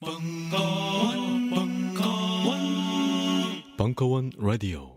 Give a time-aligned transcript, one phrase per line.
[0.00, 2.58] 벙커원, 벙커원,
[3.76, 4.96] 벙커원 라디오.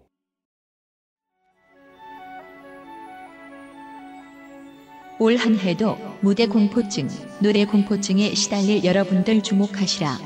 [5.19, 7.07] 올 한 해도 무대 공포증,
[7.41, 10.19] 노래 공포증에 시달릴 여러분들 주목하시라.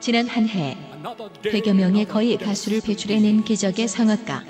[0.00, 0.76] 지난 한 해
[1.42, 4.42] 100여 명의 거의 가수를 배출해낸 기적의 성악가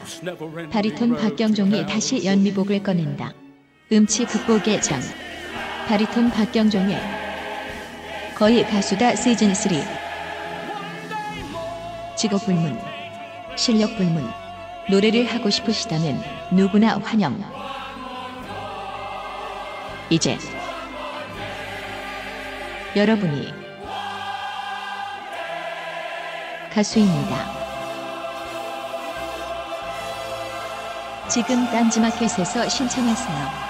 [0.70, 3.34] 바리톤 박경종이 다시 연미복을 꺼낸다.
[3.92, 5.00] 음치 극복의 장
[5.90, 7.00] 바리톤 박경종의
[8.36, 9.72] 거의 가수다 시즌 3
[12.14, 12.80] 직업 불문,
[13.56, 14.24] 실력 불문,
[14.88, 16.22] 노래를 하고 싶으시다면
[16.52, 17.42] 누구나 환영.
[20.10, 20.38] 이제
[22.94, 23.52] 여러분이
[26.72, 27.50] 가수입니다.
[31.28, 33.69] 지금 딴지마켓에서 신청하세요.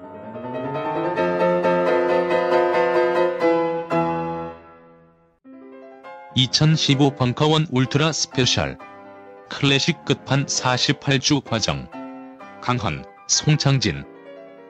[6.35, 8.77] (2015) 벙커원 울트라 스페셜
[9.49, 11.89] 클래식 끝판 48주 과정
[12.61, 14.05] 강헌, 송창진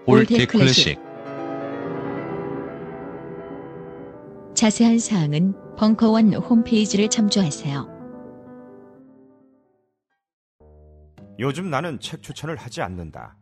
[0.07, 0.99] All That 클래식
[4.55, 7.87] 자세한 사항은 벙커원 홈페이지를 참조하세요.
[11.39, 13.35] 요즘 나는 책 추천을 하지 않는다.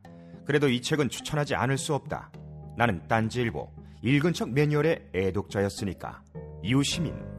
[0.45, 2.31] 그래도 이 책은 추천하지 않을 수 없다.
[2.77, 3.69] 나는 딴지일보
[4.03, 6.21] 읽은 척 매뉴얼의 애독자였으니까.
[6.63, 7.38] 이웃시민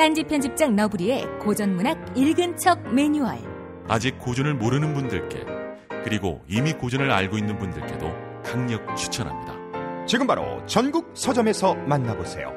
[0.00, 3.36] 딴지 편집장 너브리의 고전문학 읽은 척 매뉴얼.
[3.86, 5.44] 아직 고전을 모르는 분들께
[6.02, 8.10] 그리고 이미 고전을 알고 있는 분들께도
[8.42, 10.06] 강력 추천합니다.
[10.06, 12.50] 지금 바로 전국 서점에서 만나보세요.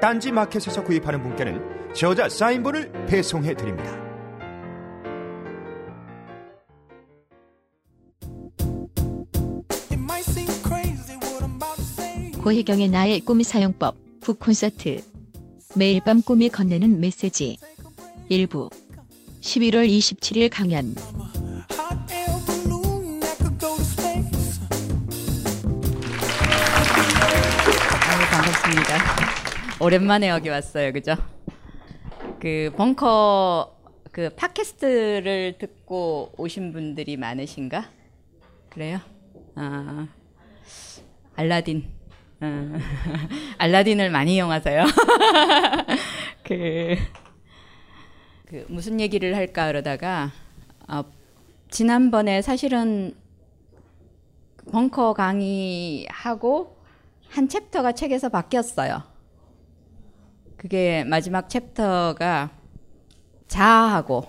[0.00, 3.96] 딴지 마켓에서 구입하는 분께는 저자 사인본을 배송해 드립니다.
[12.42, 15.00] 고혜경의 나의 꿈 사용법 북 콘서트
[15.76, 17.58] 매일 밤 꿈이 건네는 메시지
[18.30, 18.70] 일부
[19.42, 20.94] 11월 27일 강연
[28.10, 28.98] 아유, 반갑습니다.
[29.80, 30.92] 오랜만에 여기 왔어요.
[30.92, 31.14] 그죠?
[32.40, 33.76] 그 벙커
[34.10, 37.90] 그 팟캐스트를 듣고 오신 분들이 많으신가?
[38.70, 39.00] 그래요?
[39.54, 40.08] 아.
[41.36, 41.97] 알라딘.
[42.40, 42.78] 어,
[43.58, 44.84] 알라딘을 많이 이용하세요.
[46.44, 46.96] 그,
[48.46, 50.30] 그 무슨 얘기를 할까 그러다가
[50.86, 51.04] 어,
[51.70, 53.14] 지난번에 사실은
[54.70, 56.76] 벙커 강의하고
[57.28, 59.02] 한 챕터가 책에서 바뀌었어요.
[60.56, 62.50] 그게 마지막 챕터가
[63.48, 64.26] 자아하고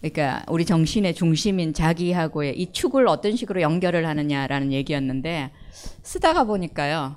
[0.00, 5.52] 그러니까 우리 정신의 중심인 자기하고의 이 축을 어떤 식으로 연결을 하느냐라는 얘기였는데
[6.02, 7.16] 쓰다가 보니까요.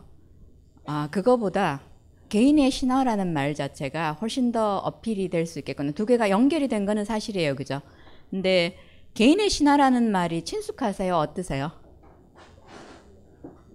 [0.86, 1.82] 아, 그거보다
[2.30, 5.94] 개인의 신화라는 말 자체가 훨씬 더 어필이 될 수 있겠거든요.
[5.94, 7.56] 두 개가 연결이 된 거는 사실이에요.
[7.56, 7.82] 그죠?
[8.30, 8.78] 근데
[9.14, 11.16] 개인의 신화라는 말이 친숙하세요?
[11.16, 11.72] 어떠세요?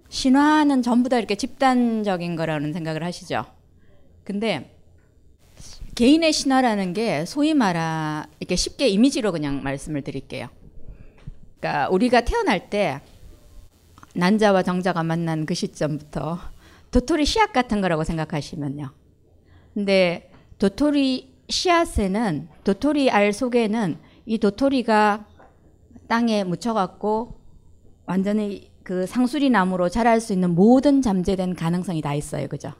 [0.09, 3.45] 신화는 전부 다 이렇게 집단적인 거라는 생각을 하시죠.
[4.23, 4.77] 근데
[5.95, 10.49] 개인의 신화라는 게 소위 말하 이렇게 쉽게 이미지로 그냥 말씀을 드릴게요.
[11.59, 13.01] 그러니까 우리가 태어날 때
[14.15, 16.39] 난자와 정자가 만난 그 시점부터
[16.91, 18.91] 도토리 씨앗 같은 거라고 생각하시면요.
[19.73, 25.25] 근데 도토리 씨앗에는 도토리 알 속에는 이 도토리가
[26.07, 27.39] 땅에 묻혀갖고
[28.05, 32.47] 완전히 그 상수리 나무로 자랄 수 있는 모든 잠재된 가능성이 다 있어요.
[32.47, 32.73] 그죠?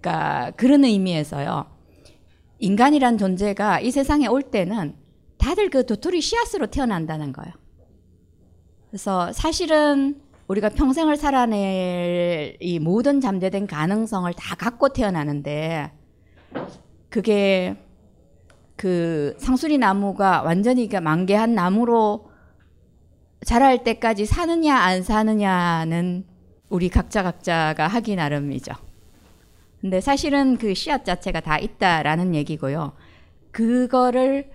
[0.00, 1.66] 그러니까 그런 의미에서요.
[2.60, 4.96] 인간이란 존재가 이 세상에 올 때는
[5.36, 7.52] 다들 그 도토리 씨앗으로 태어난다는 거예요.
[8.90, 15.92] 그래서 사실은 우리가 평생을 살아낼 이 모든 잠재된 가능성을 다 갖고 태어나는데
[17.10, 17.76] 그게
[18.74, 22.30] 그 상수리 나무가 완전히 그 만개한 나무로
[23.44, 26.24] 자랄 때까지 사느냐 안 사느냐는
[26.70, 28.72] 우리 각자 각자가 하기 나름이죠.
[29.80, 32.92] 근데 사실은 그 씨앗 자체가 다 있다라는 얘기고요.
[33.52, 34.50] 그거를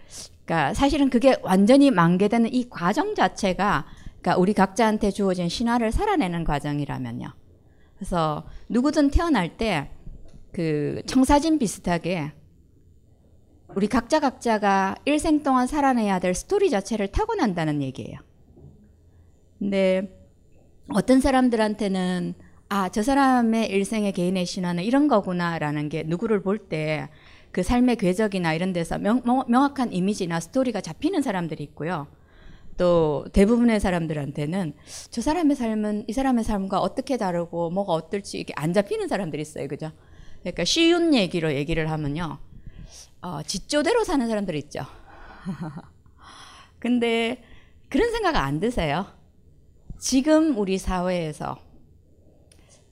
[0.45, 3.86] 그러니까 사실은 그게 완전히 만개되는 이 과정 자체가
[4.23, 7.33] 그러니까 우리 각자한테 주어진 신화를 살아내는 과정이라면요.
[7.95, 9.89] 그래서 누구든 태어날 때
[10.53, 12.31] 그 청사진 비슷하게
[13.75, 18.19] 우리 각자 각자가 일생 동안 살아내야 될 스토리 자체를 타고난다는 얘기예요.
[19.57, 20.15] 근데
[20.89, 22.35] 어떤 사람들한테는
[22.69, 27.09] 아, 저 사람의 일생의 개인의 신화는 이런 거구나라는 게 누구를 볼 때
[27.51, 32.07] 그 삶의 궤적이나 이런 데서 명, 명확한 이미지나 스토리가 잡히는 사람들이 있고요.
[32.77, 34.73] 또 대부분의 사람들한테는
[35.09, 39.67] 저 사람의 삶은 이 사람의 삶과 어떻게 다르고 뭐가 어떨지 이게 안 잡히는 사람들이 있어요.
[39.67, 39.91] 그죠?
[40.41, 42.39] 그러니까 쉬운 얘기로 얘기를 하면요.
[43.21, 44.85] 어, 지조대로 사는 사람들 있죠.
[46.79, 47.43] 근데
[47.89, 49.05] 그런 생각 안 드세요?
[49.97, 51.57] 지금 우리 사회에서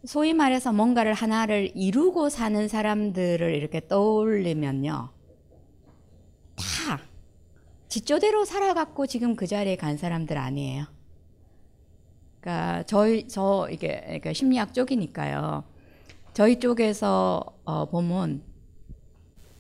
[0.05, 5.09] 소위 말해서 뭔가를 하나를 이루고 사는 사람들을 이렇게 떠올리면요.
[6.55, 7.10] 다
[7.91, 10.85] 지조대로 살아갖고 지금 그 자리에 간 사람들 아니에요.
[12.39, 15.65] 그러니까 저희 저 이게 그러니까 심리학 쪽이니까요.
[16.33, 18.43] 저희 쪽에서 어, 보면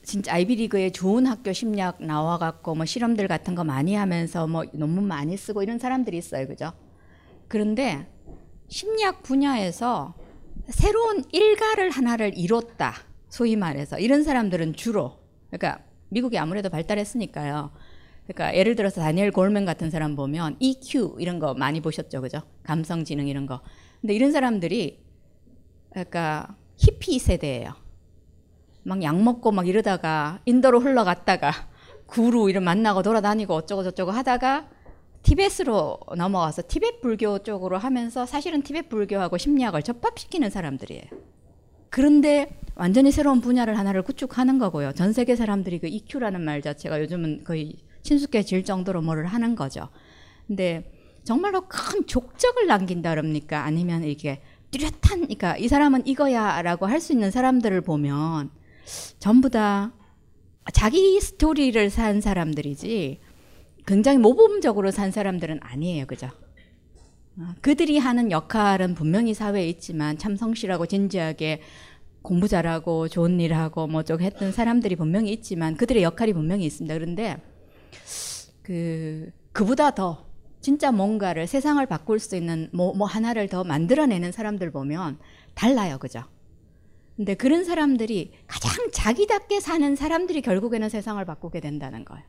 [0.01, 5.35] 진짜 아이비리그에 좋은 학교 심리학 나와갖고 뭐 실험들 같은 거 많이 하면서 뭐 논문 많이
[5.35, 6.71] 쓰고 이런 사람들이 있어요, 그죠?
[7.49, 8.07] 그런데
[8.69, 10.13] 심리학 분야에서
[10.69, 12.93] 새로운 일가를 하나를 이뤘다.
[13.27, 15.17] 소위 말해서 이런 사람들은 주로
[15.49, 17.71] 그러니까 미국이 아무래도 발달했으니까요.
[18.27, 22.41] 그러니까 예를 들어서 다니엘 골맨 같은 사람 보면 EQ 이런 거 많이 보셨죠, 그죠?
[22.63, 23.61] 감성 지능 이런 거.
[23.99, 24.99] 근데 이런 사람들이
[25.89, 27.73] 그러니까 히피 세대예요.
[28.83, 31.51] 막 약 먹고 막 이러다가 인도로 흘러갔다가
[32.07, 34.69] 구루 이런 만나고 돌아다니고 어쩌고 저쩌고 하다가
[35.23, 41.03] 티벳으로 넘어와서 티벳 불교 쪽으로 하면서 사실은 티벳 불교하고 심리학을 접합시키는 사람들이에요.
[41.89, 44.93] 그런데 완전히 새로운 분야를 하나를 구축하는 거고요.
[44.93, 49.89] 전 세계 사람들이 그 EQ라는 말 자체가 요즘은 거의 친숙해질 정도로 뭐를 하는 거죠.
[50.47, 50.91] 근데
[51.23, 53.63] 정말로 큰 족적을 남긴다 그럽니까?
[53.63, 58.49] 아니면 이게 뚜렷한, 그러니까 이 사람은 이거야 라고 할 수 있는 사람들을 보면
[59.19, 59.93] 전부 다
[60.73, 63.19] 자기 스토리를 산 사람들이지
[63.85, 66.05] 굉장히 모범적으로 산 사람들은 아니에요.
[66.05, 66.29] 그죠?
[67.37, 71.61] 어, 그들이 하는 역할은 분명히 사회에 있지만 참 성실하고 진지하게
[72.21, 76.93] 공부 잘하고 좋은 일 하고 뭐저쩌 했던 사람들이 분명히 있지만 그들의 역할이 분명히 있습니다.
[76.93, 77.41] 그런데
[78.61, 80.25] 그 그보다 더
[80.61, 85.17] 진짜 뭔가를 세상을 바꿀 수 있는 뭐, 뭐 하나를 더 만들어내는 사람들 보면
[85.55, 85.97] 달라요.
[85.97, 86.23] 그죠?
[87.15, 92.23] 근데 그런 사람들이 가장 자기답게 사는 사람들이 결국에는 세상을 바꾸게 된다는 거예요.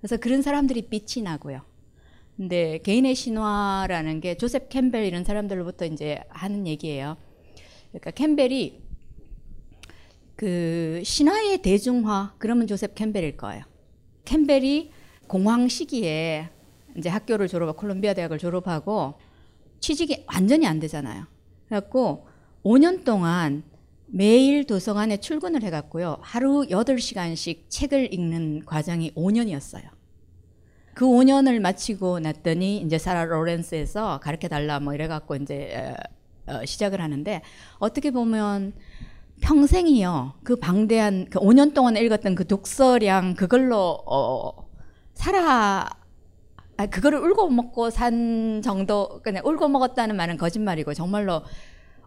[0.00, 1.62] 그래서 그런 사람들이 빛이 나고요.
[2.36, 7.16] 근데 개인의 신화라는 게 조셉 캠벨 이런 사람들로부터 이제 하는 얘기예요.
[7.90, 8.80] 그러니까 캠벨이
[10.36, 13.64] 그 신화의 대중화 그러면 조셉 캠벨일 거예요.
[14.28, 14.90] 캠벨이
[15.26, 16.50] 공황 시기에
[16.98, 19.14] 이제 학교를 졸업하고 콜롬비아 대학을 졸업하고
[19.80, 21.24] 취직이 완전히 안 되잖아요.
[21.66, 22.26] 그래갖고
[22.62, 23.62] 5년 동안
[24.06, 26.18] 매일 도서관에 출근을 해갔고요.
[26.20, 29.84] 하루 8시간씩 책을 읽는 과정이 5년이었어요.
[30.92, 35.94] 그 5년을 마치고 났더니 이제 사라 로렌스에서 가르쳐 달라 뭐 이래갖고 이제
[36.46, 37.40] 어, 시작을 하는데
[37.78, 38.74] 어떻게 보면
[39.40, 40.34] 평생이요.
[40.42, 44.68] 그 방대한 그 5년 동안 읽었던 그 독서량 그걸로 어,
[45.14, 45.88] 살아
[46.76, 51.42] 아, 그거를 울고 먹고 산 정도 그냥 울고 먹었다는 말은 거짓말이고 정말로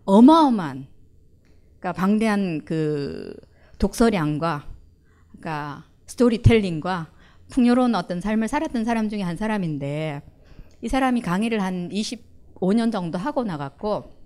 [0.05, 0.88] 어마어마한
[1.79, 3.35] 그러니까 방대한 그
[3.79, 4.65] 독서량과
[5.31, 7.11] 그러니까 스토리텔링과
[7.50, 10.21] 풍요로운 어떤 삶을 살았던 사람 중에 한 사람인데
[10.81, 14.20] 이 사람이 강의를 한 25년 정도 하고 나갔고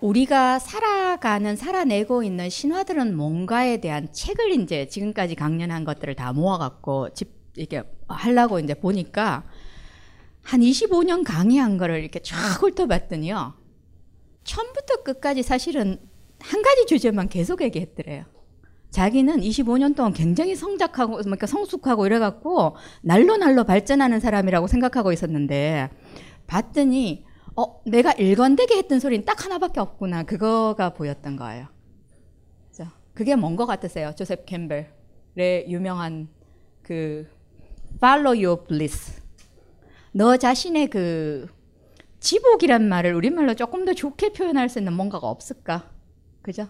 [0.00, 7.38] 우리가 살아가는 살아내고 있는 신화들은 뭔가에 대한 책을 이제 지금까지 강연한 것들을 다 모아갖고 집
[7.56, 9.44] 이렇게 하려고 이제 보니까
[10.42, 13.54] 한 25년 강의한 거를 이렇게 쫙 훑어봤더니요.
[14.44, 15.98] 처음부터 끝까지 사실은
[16.40, 18.24] 한 가지 주제만 계속 얘기했더래요.
[18.90, 25.90] 자기는 25년 동안 굉장히 성작하고, 그러니까 성숙하고 이래갖고 날로 날로 발전하는 사람이라고 생각하고 있었는데
[26.46, 27.24] 봤더니
[27.60, 30.22] 어, 내가 일관되게 했던 소리는 딱 하나밖에 없구나.
[30.22, 31.66] 그거가 보였던 거예요.
[33.12, 34.14] 그게 뭔 것 같으세요?
[34.16, 36.28] 조셉 캠벨의 유명한
[36.82, 37.28] 그
[37.96, 39.20] Follow Your Bliss.
[40.12, 41.46] 너 자신의 그
[42.20, 45.90] 지복이란 말을 우리말로 조금 더 좋게 표현할 수 있는 뭔가가 없을까?
[46.40, 46.68] 그죠?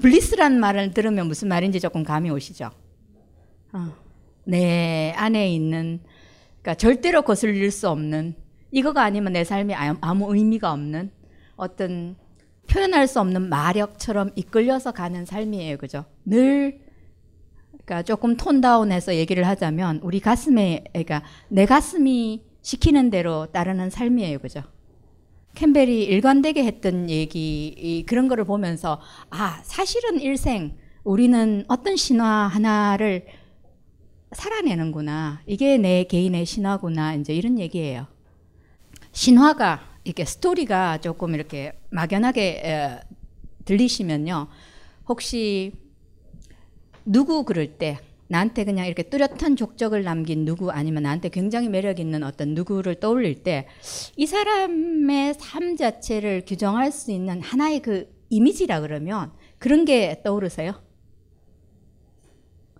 [0.00, 2.70] 블리스란 말을 들으면 무슨 말인지 조금 감이 오시죠?
[3.74, 3.94] 어,
[4.44, 6.00] 내 안에 있는,
[6.60, 8.34] 그러니까 절대로 거슬릴 수 없는,
[8.72, 11.10] 이거가 아니면 내 삶이 아무 의미가 없는
[11.56, 12.16] 어떤
[12.68, 15.76] 표현할 수 없는 마력처럼 이끌려서 가는 삶이에요.
[15.76, 16.06] 그죠?
[16.24, 16.80] 늘,
[17.70, 24.38] 그러니까 조금 톤 다운해서 얘기를 하자면 우리 가슴에, 그러니까 내 가슴이 시키는 대로 따르는 삶이에요.
[24.38, 24.62] 그죠?
[25.54, 33.26] 캠벨이 일관되게 했던 얘기, 그런 거를 보면서, 아, 사실은 일생 우리는 어떤 신화 하나를
[34.30, 35.42] 살아내는구나.
[35.46, 37.16] 이게 내 개인의 신화구나.
[37.16, 38.06] 이제 이런 얘기예요.
[39.12, 43.00] 신화가, 이렇게 스토리가 조금 이렇게 막연하게 에,
[43.64, 44.48] 들리시면요.
[45.08, 45.72] 혹시
[47.04, 52.22] 누구 그럴 때, 나한테 그냥 이렇게 뚜렷한 족적을 남긴 누구 아니면 나한테 굉장히 매력 있는
[52.22, 53.66] 어떤 누구를 떠올릴 때
[54.16, 60.82] 이 사람의 삶 자체를 규정할 수 있는 하나의 그 이미지라 그러면 그런 게 떠오르세요?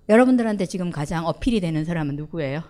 [0.09, 2.63] 여러분들한테 지금 가장 어필이 되는 사람은 누구예요?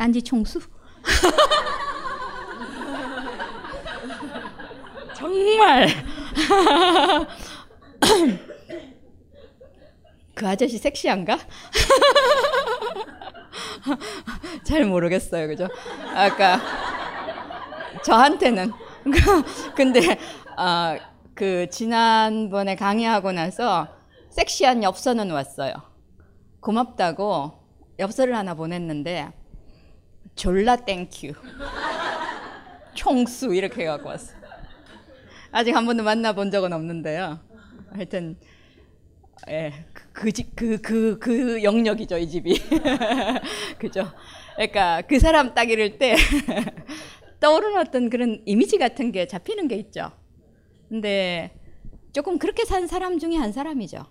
[0.00, 0.60] 난지 총수?
[5.14, 5.88] 정말
[10.34, 11.36] 그 아저씨 섹시한가?
[14.64, 15.68] 잘 모르겠어요, 그죠?
[16.14, 16.58] 아까
[18.02, 18.72] 저한테는
[19.76, 20.18] 근데
[20.56, 20.96] 아,
[21.34, 23.86] 그 지난번에 강의하고 나서
[24.30, 25.74] 섹시한 엽서는 왔어요.
[26.60, 27.52] 고맙다고
[27.98, 29.38] 엽서를 하나 보냈는데
[30.34, 31.32] 졸라 thank you
[32.94, 34.34] 총수 이렇게 갖고 왔어.
[35.52, 37.40] 아직 한 번도 만나본 적은 없는데요.
[37.92, 38.36] 하여튼
[39.48, 39.72] 예,
[40.12, 42.60] 그 집, 그, 그, 그 영역이죠, 이 집이.
[43.78, 44.12] 그죠?
[44.54, 46.14] 그러니까 그 사람 딱 이럴 때
[47.40, 50.10] 떠오르는 어떤 그런 이미지 같은 게 잡히는 게 있죠.
[50.88, 51.56] 근데
[52.12, 54.04] 조금 그렇게 산 사람 중에 한 사람이죠.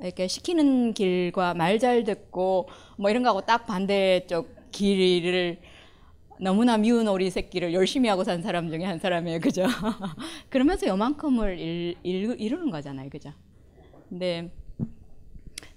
[0.00, 5.58] 이렇게 시키는 길과 말 잘 듣고 뭐 이런 거하고 딱 반대쪽 길을
[6.40, 9.40] 너무나 미운 오리 새끼를 열심히 하고 산 사람 중에 한 사람이에요.
[9.40, 9.66] 그죠?
[10.48, 11.58] 그러면서 요만큼을
[12.02, 13.10] 이루는 거잖아요.
[13.10, 13.32] 그죠?
[14.08, 14.50] 근데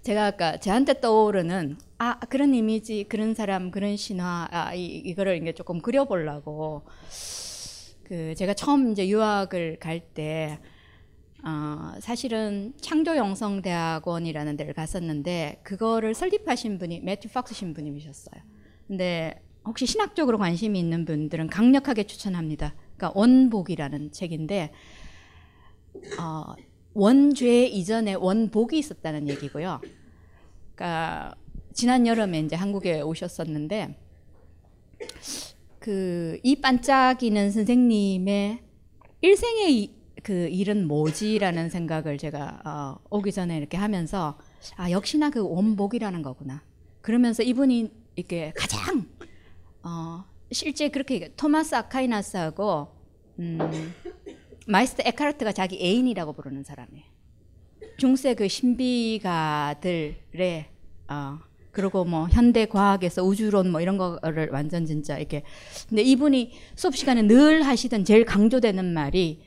[0.02, 5.54] 제가 아까 저한테 떠오르는 아 그런 이미지 그런 사람 그런 신화 아 이, 이거를 이게
[5.54, 6.84] 조금 그려보려고
[8.04, 10.60] 그 제가 처음 이제 유학을 갈때
[11.46, 18.42] 어, 사실은 창조영성대학원이라는 데를 갔었는데 그거를 설립하신 분이 매튜 팍스 신부님이셨어요.
[18.94, 22.76] 근데 혹시 신학적으로 관심이 있는 분들은 강력하게 추천합니다.
[22.96, 24.72] 그러니까 원복이라는 책인데
[26.20, 26.54] 어,
[26.94, 29.82] 원죄 이전에 원복이 있었다는 얘기고요.
[30.76, 31.34] 그러니까
[31.74, 33.98] 지난 여름에 이제 한국에 오셨었는데
[35.80, 38.60] 그 이 반짝이는 선생님의
[39.22, 44.38] 일생의 그 일은 뭐지라는 생각을 제가 어, 오기 전에 이렇게 하면서
[44.76, 46.64] 아 역시나 그 원복이라는 거구나.
[47.02, 49.08] 그러면서 이분이 이렇게 가장
[49.84, 52.88] 어, 실제 그렇게 토마스 아퀴나스하고
[53.40, 53.60] 음,
[54.68, 57.06] 마이스터 에크하르트가 자기 애인이라고 부르는 사람이에요.
[57.98, 59.86] 중세 그 신비가들의
[61.10, 61.40] 어,
[61.72, 65.44] 그리고 뭐 현대 과학에서 우주론 뭐 이런 거를 완전 진짜 이렇게
[65.90, 69.44] 근데 이분이 수업 시간에 늘 하시던 제일 강조되는 말이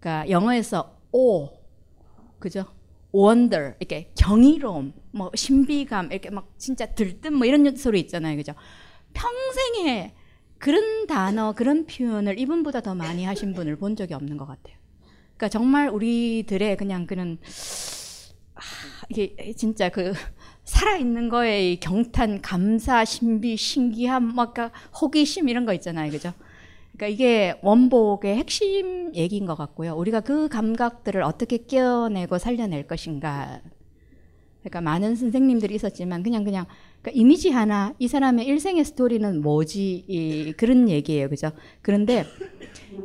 [0.00, 1.48] 그러니까 영어에서 오
[2.38, 2.66] 그죠?
[3.14, 8.36] Wonder 이렇게 경이로움 뭐 신비감 이렇게 막 진짜 들뜸 뭐 이런 소리 있잖아요.
[8.36, 8.54] 그죠?
[9.14, 10.14] 평생에
[10.58, 14.76] 그런 단어, 그런 표현을 이분보다 더 많이 하신 분을 본 적이 없는 것 같아요.
[15.36, 17.38] 그러니까 정말 우리들의 그냥 그런
[18.54, 18.60] 아,
[19.08, 20.12] 이게 진짜 그
[20.64, 24.54] 살아있는 거에 경탄, 감사, 신비, 신기함, 막
[25.00, 26.34] 호기심 이런 거 있잖아요, 그죠?
[26.98, 29.94] 그러니까 이게 원복의 핵심 얘기인 것 같고요.
[29.94, 33.60] 우리가 그 감각들을 어떻게 끼워내고 살려낼 것인가.
[34.60, 36.66] 그러니까 많은 선생님들이 있었지만 그냥 그냥
[37.00, 41.52] 그러니까 이미지 하나 이 사람의 일생의 스토리는 뭐지 이, 그런 얘기예요, 그죠?
[41.82, 42.26] 그런데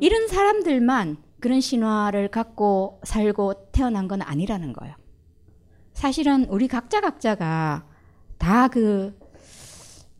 [0.01, 4.95] 이런 사람들만 그런 신화를 갖고 살고 태어난 건 아니라는 거예요.
[5.93, 7.85] 사실은 우리 각자 각자가
[8.39, 9.22] 다 그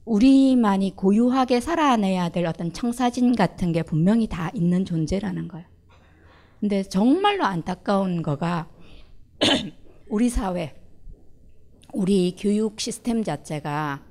[0.06, 5.66] 우리만이 고유하게 살아내야 될 어떤 청사진 같은 게 분명히 다 있는 존재라는 거예요.
[6.60, 8.70] 근데 정말로 안타까운 거가
[10.10, 10.76] 우리 사회,
[11.94, 14.04] 우리 교육 시스템 자체가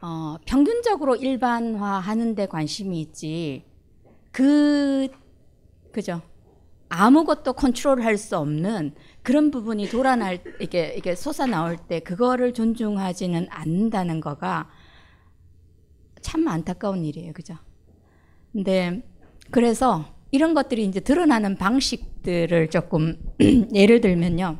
[0.00, 3.64] 어, 평균적으로 일반화하는 데 관심이 있지
[4.30, 5.08] 그
[5.90, 6.20] 그죠
[6.88, 14.20] 아무것도 컨트롤할 수 없는 그런 부분이 돌아날 이게 이게 솟아 나올 때 그거를 존중하지는 않는다는
[14.20, 14.68] 거가
[16.20, 17.54] 참 안타까운 일이에요, 그죠?
[18.52, 19.02] 근데
[19.50, 23.18] 그래서 이런 것들이 이제 드러나는 방식들을 조금
[23.74, 24.58] 예를 들면요.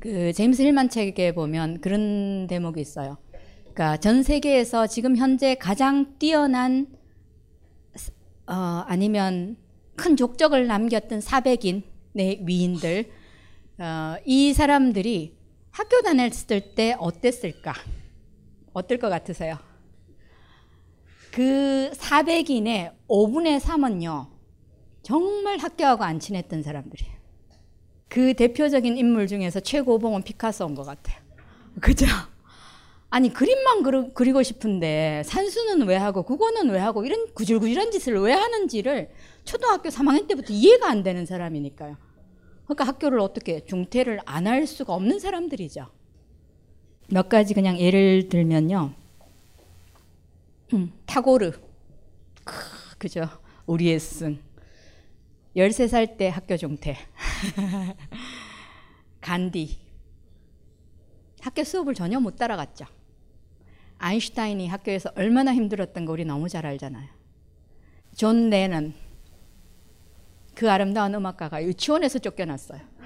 [0.00, 3.18] 그 제임스 힐만 책에 보면 그런 대목이 있어요.
[3.62, 6.86] 그러니까 전 세계에서 지금 현재 가장 뛰어난
[8.46, 9.56] 어, 아니면
[9.96, 13.10] 큰 족적을 남겼던 400인의 위인들
[13.78, 15.36] 어, 이 사람들이
[15.70, 17.74] 학교 다녔을 때 어땠을까?
[18.72, 19.58] 어떨 것 같으세요?
[21.36, 24.26] 그 400인의 5분의 3은요,
[25.02, 27.12] 정말 학교하고 안 친했던 사람들이에요.
[28.08, 31.18] 그 대표적인 인물 중에서 최고봉은 피카소인 것 같아요.
[31.82, 32.06] 그죠?
[33.10, 38.18] 아니, 그림만 그리, 그리 고 싶은데, 산수는 왜 하고, 국어는 왜 하고, 이런 구질구질한 짓을
[38.18, 39.10] 왜 하는지를
[39.44, 41.98] 초등학교 3학년 때부터 이해가 안 되는 사람이니까요.
[42.64, 45.86] 그러니까 학교를 어떻게 중퇴를 안 할 수가 없는 사람들이죠.
[47.10, 48.94] 몇 가지 그냥 예를 들면요.
[50.72, 51.52] 음, 타고르.
[52.44, 52.54] 크,
[52.98, 53.28] 그죠?
[53.66, 54.38] 우리의 스승.
[55.56, 56.96] 13살 때 학교 중퇴.
[59.20, 59.78] 간디.
[61.40, 62.86] 학교 수업을 전혀 못 따라갔죠.
[63.98, 67.08] 아인슈타인이 학교에서 얼마나 힘들었던 거 우리 너무 잘 알잖아요.
[68.16, 68.94] 존 레넌.
[70.54, 72.80] 그 아름다운 음악가가 유치원에서 쫓겨났어요.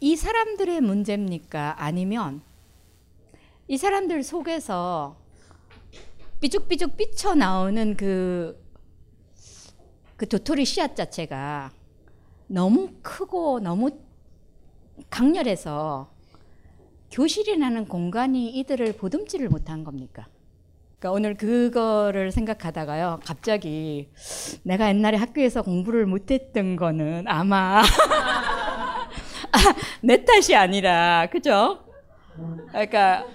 [0.00, 1.82] 이 사람들의 문제입니까?
[1.82, 2.42] 아니면
[3.70, 5.18] 이 사람들 속에서
[6.40, 8.58] 삐죽삐죽 삐쳐 나오는 그,
[10.16, 11.70] 그 도토리 씨앗 자체가
[12.46, 13.90] 너무 크고 너무
[15.10, 16.10] 강렬해서
[17.10, 20.28] 교실이라는 공간이 이들을 보듬지를 못한 겁니까?
[20.98, 24.08] 그러니까 오늘 그거를 생각하다가요, 갑자기
[24.62, 27.82] 내가 옛날에 학교에서 공부를 못했던 거는 아마
[30.00, 31.84] 내 탓이 아니라, 그죠?
[32.70, 33.26] 그러니까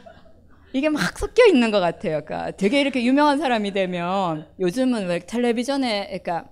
[0.73, 2.23] 이게 막 섞여 있는 것 같아요.
[2.25, 6.49] 그러니까 되게 이렇게 유명한 사람이 되면 요즘은 왜 텔레비전에, 그러니까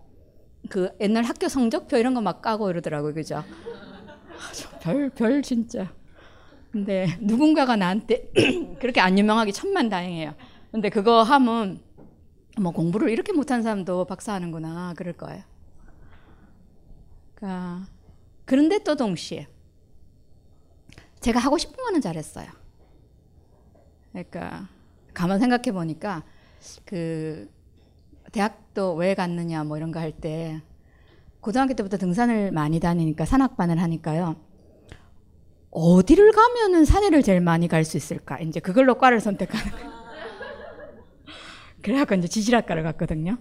[0.69, 3.13] 그 옛날 학교 성적표 이런 거 막 까고 이러더라고요.
[3.15, 3.43] 그죠?
[4.81, 5.91] 별, 별 진짜.
[6.71, 8.31] 근데 누군가가 나한테
[8.79, 10.35] 그렇게 안 유명하기 천만 다행이에요.
[10.71, 11.81] 근데 그거 하면
[12.59, 15.43] 뭐 공부를 이렇게 못한 사람도 박사하는구나 그럴 거예요.
[17.35, 17.87] 그러니까
[18.45, 19.47] 그런데 또 동시에
[21.19, 22.47] 제가 하고 싶은 거는 잘했어요.
[24.11, 24.67] 그러니까
[25.13, 26.23] 가만 생각해 보니까
[26.85, 27.49] 그
[28.31, 30.61] 대학도 왜 갔느냐 뭐 이런 거 할 때
[31.41, 34.35] 고등학교 때부터 등산을 많이 다니니까 산악반을 하니까요.
[35.71, 38.39] 어디를 가면은 산에를 제일 많이 갈 수 있을까?
[38.39, 39.91] 이제 그걸로 과를 선택하는 거예요.
[41.81, 43.37] 그래갖고 이제 지질학과를 갔거든요.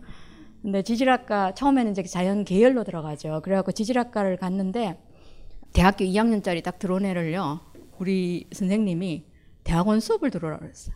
[0.63, 3.41] 근데 지질학과 처음에는 이제 자연 계열로 들어가죠.
[3.43, 4.99] 그래갖고 지질학과를 갔는데
[5.73, 7.61] 대학교 2학년짜리 딱 들어온 애를요.
[7.99, 9.27] 우리 선생님이
[9.65, 10.95] 대학원 수업을 들어라 그랬어요.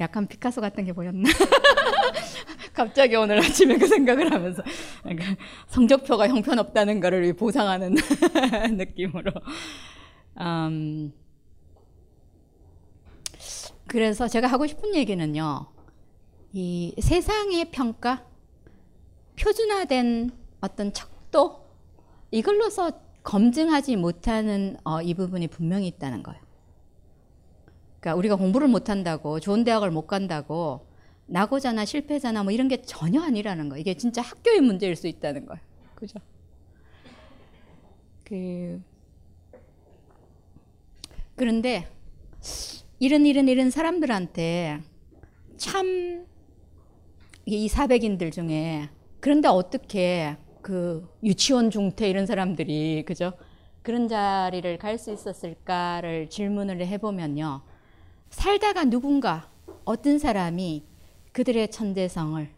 [0.00, 1.28] 약간 피카소 같은 게 보였나?
[2.72, 4.62] 갑자기 오늘 아침에 그 생각을 하면서
[5.04, 7.96] 약간 성적표가 형편없다는 거를 보상하는
[8.76, 9.32] 느낌으로.
[10.40, 11.12] 음,
[13.88, 15.66] 그래서 제가 하고 싶은 얘기는요.
[16.52, 18.24] 이 세상의 평가,
[19.40, 21.66] 표준화된 어떤 척도
[22.30, 26.40] 이걸로서 검증하지 못하는 어, 이 부분이 분명히 있다는 거예요.
[28.00, 30.86] 그러니까 우리가 공부를 못한다고 좋은 대학을 못 간다고
[31.26, 33.76] 나고자나 실패자나 뭐 이런 게 전혀 아니라는 거.
[33.76, 35.60] 이게 진짜 학교의 문제일 수 있다는 거예요.
[35.94, 36.18] 그죠?
[38.24, 38.80] 그
[41.36, 41.88] 그런데
[42.98, 44.80] 이런 이런 이런 사람들한테
[45.56, 46.18] 참이
[47.46, 48.88] 400인들 중에
[49.20, 53.32] 그런데 어떻게 그 유치원 중퇴 이런 사람들이 그죠?
[53.82, 57.62] 그런 자리를 갈 수 있었을까를 질문을 해보면요.
[58.30, 59.50] 살다가 누군가
[59.84, 60.84] 어떤 사람이
[61.32, 62.50] 그들의 천재성을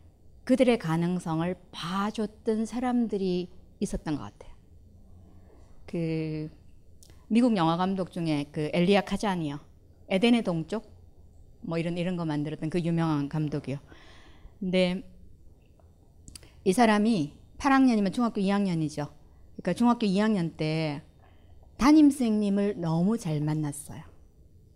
[0.45, 4.53] 그들의 가능성을 봐줬던 사람들이 있었던 것 같아요.
[5.87, 6.51] 그
[7.29, 9.61] 미국 영화 감독 중에 그 엘리아 카자니요.
[10.09, 10.91] 에덴의 동쪽
[11.61, 13.79] 뭐 이런 이런 거 만들었던 그 유명한 감독이요.
[14.59, 15.03] 근데
[16.65, 19.09] 이 사람이 8학년이면 중학교 2학년이죠.
[19.57, 21.03] 그러니까 중학교 2학년 때
[21.77, 24.10] 담임 선생님을 너무 잘 만났어요.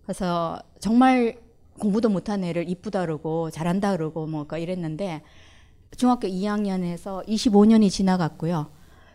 [0.04, 1.38] 그래서 정말
[1.78, 5.22] 공부도 못한 애를 이쁘다 그러고 잘한다 그러고 뭐 이랬는데
[5.96, 8.70] 중학교 2학년에서 25년이 지나갔고요.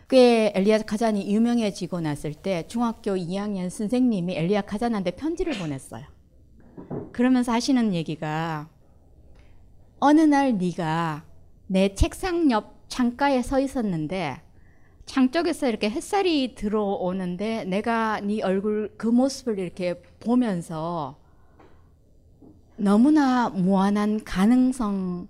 [0.08, 6.04] 꽤 엘리아 카잔이 유명해지고 났을 때 중학교 2학년 선생님이 엘리아 카잔한테 편지를 보냈어요.
[7.12, 8.68] 그러면서 하시는 얘기가
[10.00, 11.24] 어느 날 네가
[11.66, 14.40] 내 책상 옆 창가에 서 있었는데
[15.10, 21.18] 창 쪽에서 이렇게 햇살이 들어오는데 내가 네 얼굴 그 모습을 이렇게 보면서
[22.76, 25.26] 너무나 무한한 가능성의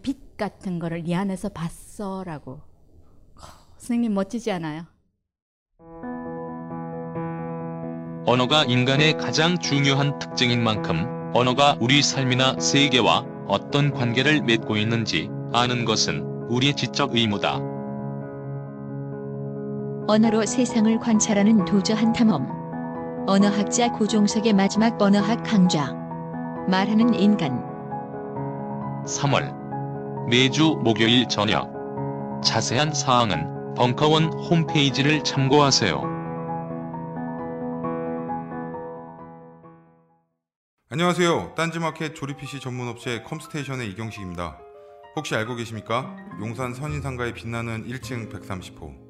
[0.00, 2.62] 빛 같은 거를 네 안에서 봤어라고.
[3.76, 4.86] 선생님 멋지지 않아요?
[8.24, 11.04] 언어가 인간의 가장 중요한 특징인 만큼
[11.34, 17.79] 언어가 우리 삶이나 세계와 어떤 관계를 맺고 있는지 아는 것은 우리의 지적 의무다.
[20.10, 22.44] 언어로 세상을 관찰하는 도저한 탐험.
[23.28, 25.92] 언어학자 고종석의 마지막 언어학 강좌.
[26.68, 27.62] 말하는 인간.
[29.06, 29.54] 3월
[30.28, 31.70] 매주 목요일 저녁
[32.42, 36.02] 자세한 사항은 벙커원 홈페이지를 참고하세요.
[40.88, 41.54] 안녕하세요.
[41.54, 44.58] 딴지마켓 조립 PC 전문 업체 컴스테이션의 이경식입니다.
[45.14, 46.16] 혹시 알고 계십니까?
[46.40, 49.09] 용산 선인상가에 빛나는 1층 130호.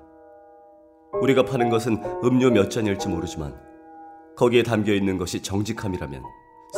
[1.19, 3.55] 우리가 파는 것은 음료 몇 잔일지 모르지만
[4.37, 6.23] 거기에 담겨 있는 것이 정직함이라면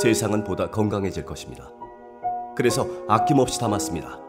[0.01, 1.69] 세상은 보다 건강해질 것입니다.
[2.55, 4.19] 그래서 아낌없이 담았습니다.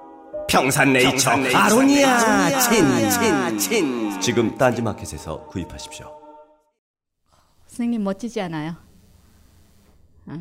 [0.48, 4.20] 평산네이처, 평산네이처 아로니아 아로니아 친, 친, 친.
[4.20, 6.06] 지금 딴지마켓에서 구입하십시오.
[7.66, 8.74] 선생님 멋지지 않아요?
[10.26, 10.32] 어.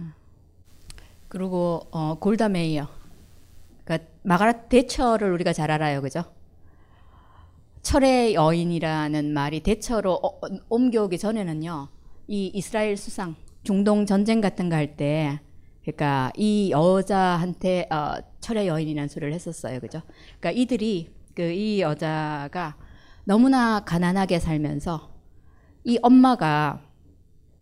[1.29, 2.87] 그리고 어, 골다 메이어.
[3.85, 6.23] 그러니까 마가렛 대처를 우리가 잘 알아요, 그죠?
[7.83, 11.89] 철의 여인이라는 말이 대처로 어, 어, 옮겨오기 전에는요,
[12.27, 15.39] 이 이스라엘 수상, 중동 전쟁 같은 거 할 때,
[15.83, 20.01] 그러니까 이 여자한테 어, 철의 여인이라는 소리를 했었어요, 그죠?
[20.39, 22.77] 그러니까 이들이 그 이 여자가
[23.25, 25.11] 너무나 가난하게 살면서
[25.83, 26.81] 이 엄마가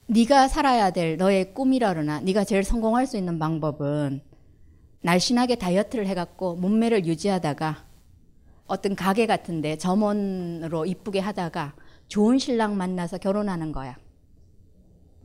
[0.08, 4.22] 네가 살아야 될 너의 꿈이라거나 네가 제일 성공할 수 있는 방법은
[5.04, 7.86] 날씬하게 다이어트를 해갖고 몸매를 유지하다가
[8.72, 11.76] 어떤 가게 같은데 점원으로 이쁘게 하다가
[12.08, 13.98] 좋은 신랑 만나서 결혼하는 거야.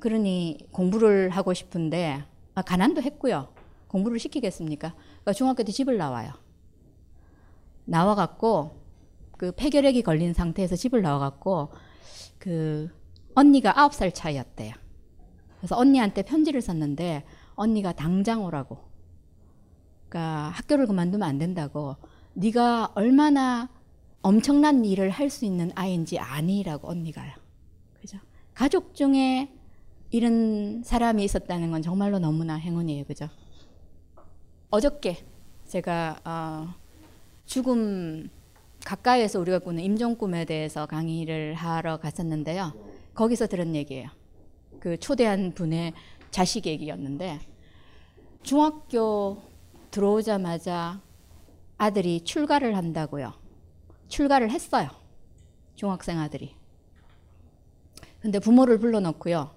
[0.01, 2.25] 그러니 공부를 하고 싶은데
[2.57, 3.49] 아, 가난도 했고요.
[3.87, 4.95] 공부를 시키겠습니까?
[4.97, 6.33] 그러니까 중학교 때 집을 나와요.
[7.85, 8.83] 나와갖고
[9.39, 11.71] 그 폐결핵이 걸린 상태에서 집을 나와갖고
[12.39, 12.91] 그
[13.37, 14.75] 언니가 아홉 살 차이였대요.
[15.59, 18.79] 그래서 언니한테 편지를 썼는데 언니가 당장 오라고.
[20.09, 21.95] 그러니까 학교를 그만두면 안 된다고.
[22.37, 23.69] 네가 얼마나
[24.21, 27.33] 엄청난 일을 할 수 있는 아이인지 아니라고 언니가요.
[28.01, 28.19] 그죠?
[28.55, 29.51] 가족 중에
[30.11, 33.05] 이런 사람이 있었다는 건 정말로 너무나 행운이에요.
[33.05, 33.29] 그죠?
[34.71, 35.25] 어저께
[35.67, 36.75] 제가 어,
[37.47, 38.29] 죽음
[38.85, 42.73] 가까이에서 우리가 꾸는 임종 꿈에 대해서 강의를 하러 갔었는데요.
[43.15, 44.11] 거기서 들은 얘기예요.
[44.79, 45.95] 그 초대한 분의
[46.31, 47.41] 자식 얘기였는데
[48.43, 49.39] 중학교
[49.91, 51.01] 들어오자마자
[51.79, 53.33] 아들이 출가를 한다고요.
[54.09, 54.89] 출가를 했어요.
[55.75, 56.55] 중학생 아들이.
[58.21, 59.51] 근데 부모를 불러놓고요.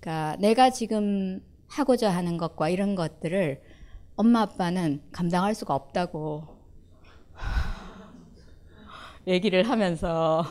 [0.00, 3.62] 그러니까 내가 지금 하고자 하는 것과 이런 것들을
[4.16, 6.44] 엄마 아빠는 감당할 수가 없다고
[9.26, 10.44] 얘기를 하면서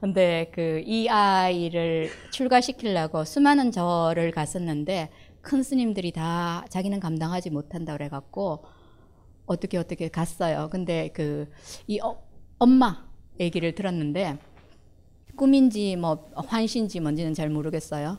[0.00, 8.64] 근데 그 이 아이를 출가시키려고 수많은 절을 갔었는데 큰 스님들이 다 자기는 감당하지 못한다 그래갖고
[9.46, 10.68] 어떻게 어떻게 갔어요.
[10.70, 11.46] 근데 그
[11.86, 12.22] 이 어,
[12.58, 13.04] 엄마
[13.40, 14.38] 얘기를 들었는데
[15.36, 18.18] 꿈인지 뭐 환신지 뭔지는 잘 모르겠어요.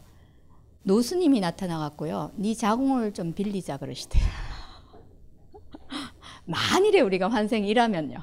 [0.83, 2.31] 노스님이 나타나갖고요.
[2.35, 4.19] 네 자궁을 좀 빌리자 그러시대.
[6.45, 8.17] 만일에 우리가 환생이라면요.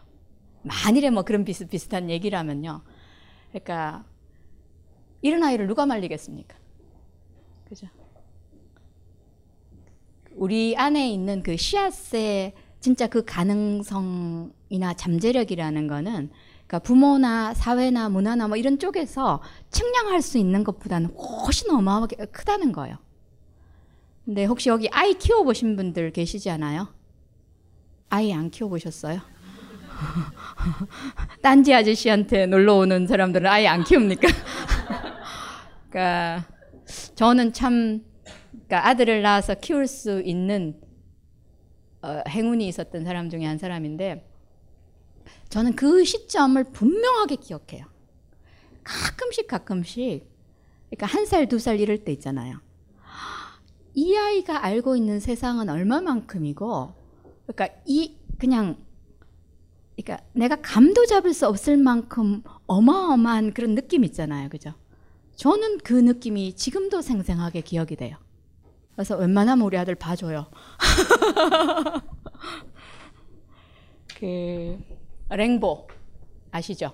[0.63, 2.83] 만일에 뭐 그런 비슷비슷한 얘기라면요.
[3.51, 4.05] 그러니까
[5.23, 6.57] 이런 아이를 누가 말리겠습니까?
[7.69, 7.89] 그죠?
[10.35, 16.31] 우리 안에 있는 그 씨앗의 진짜 그 가능성이나 잠재력이라는 거는
[16.67, 19.41] 그러니까 부모나 사회나 문화나 뭐 이런 쪽에서
[19.71, 22.97] 측량할 수 있는 것보다는 훨씬 어마어마하게 크다는 거예요.
[24.25, 26.89] 근데 혹시 여기 아이 키워보신 분들 계시지 않아요?
[28.09, 29.21] 아이 안 키워보셨어요?
[31.41, 34.27] 딴지 아저씨한테 놀러 오는 사람들은 아이 안 키웁니까?
[35.89, 36.49] 그러니까
[37.15, 38.03] 저는 참
[38.51, 40.81] 그러니까 아들을 낳아서 키울 수 있는
[42.03, 44.29] 어, 행운이 있었던 사람 중에 한 사람인데
[45.49, 47.87] 저는 그 시점을 분명하게 기억해요.
[48.85, 50.27] 가끔씩 가끔씩
[50.91, 52.61] 그러니까 한 살, 두 살 이럴 때 있잖아요.
[53.95, 56.95] 이 아이가 알고 있는 세상은 얼마만큼이고
[57.47, 58.77] 그러니까 이 그냥
[59.97, 64.49] 그러니까 내가 감도 잡을 수 없을 만큼 어마어마한 그런 느낌 있잖아요.
[64.49, 64.75] 그죠?
[65.37, 68.17] 저는 그 느낌이 지금도 생생하게 기억이 돼요.
[68.95, 70.47] 그래서 웬만하면 우리 아들 봐줘요.
[74.19, 74.79] 그
[75.29, 75.89] 랭보
[76.51, 76.93] 아시죠?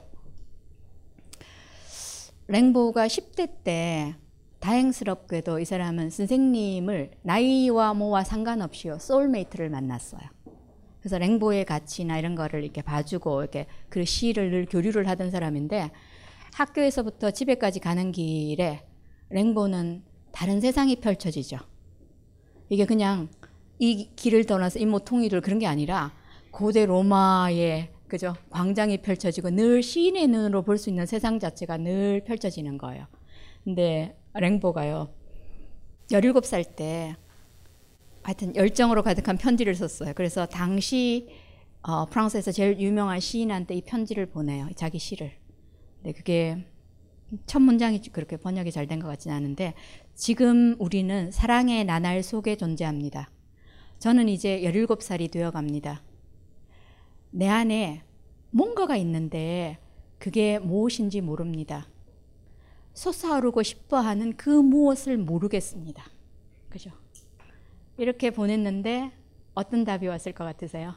[2.46, 4.14] 랭보가 10대 때
[4.60, 10.22] 다행스럽게도 이 사람은 선생님을 나이와 뭐와 상관없이요 소울메이트를 만났어요.
[11.00, 15.90] 그래서 랭보의 가치나 이런 거를 이렇게 봐주고 이렇게 그 시를 늘 교류를 하던 사람인데
[16.54, 18.84] 학교에서부터 집에까지 가는 길에
[19.30, 21.58] 랭보는 다른 세상이 펼쳐지죠.
[22.68, 23.28] 이게 그냥
[23.78, 26.12] 이 길을 떠나서 이모 통일을 그런 게 아니라
[26.50, 32.78] 고대 로마의 그죠 광장이 펼쳐지고 늘 시인의 눈으로 볼 수 있는 세상 자체가 늘 펼쳐지는
[32.78, 33.06] 거예요.
[33.64, 35.08] 근데 랭보가요
[36.10, 37.16] 17살 때
[38.22, 40.12] 하여튼 열정으로 가득한 편지를 썼어요.
[40.14, 41.28] 그래서 당시
[41.82, 44.68] 어, 프랑스에서 제일 유명한 시인한테 이 편지를 보내요.
[44.74, 45.32] 자기 시를.
[46.02, 46.66] 근데 그게
[47.46, 49.74] 첫 문장이 그렇게 번역이 잘 된 것 같지는 않은데
[50.14, 53.28] 지금 우리는 사랑의 나날 속에 존재합니다.
[53.98, 56.02] 저는 이제 17살이 되어 갑니다.
[57.30, 58.02] 내 안에
[58.50, 59.78] 뭔가가 있는데
[60.18, 61.86] 그게 무엇인지 모릅니다.
[62.94, 66.04] 솟아오르고 싶어 하는 그 무엇을 모르겠습니다.
[66.68, 66.90] 그죠?
[67.96, 69.12] 이렇게 보냈는데
[69.54, 70.94] 어떤 답이 왔을 것 같으세요?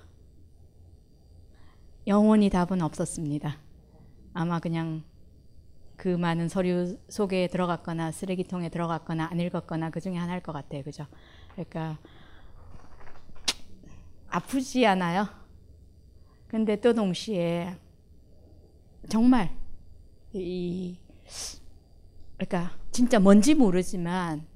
[2.07, 3.57] 영원히 답은 없었습니다.
[4.33, 5.03] 아마 그냥
[6.01, 10.81] 그 많은 서류 속에 들어갔거나 쓰레기통에 들어갔거나 안 읽었거나 그 중에 하나일 것 같아요.
[10.81, 11.05] 그죠?
[11.51, 11.99] 그러니까
[14.27, 15.27] 아프지 않아요?
[16.47, 17.75] 근데 또 동시에
[19.09, 19.55] 정말
[20.33, 20.97] 이
[22.35, 24.47] 그러니까 진짜 뭔지 모르지만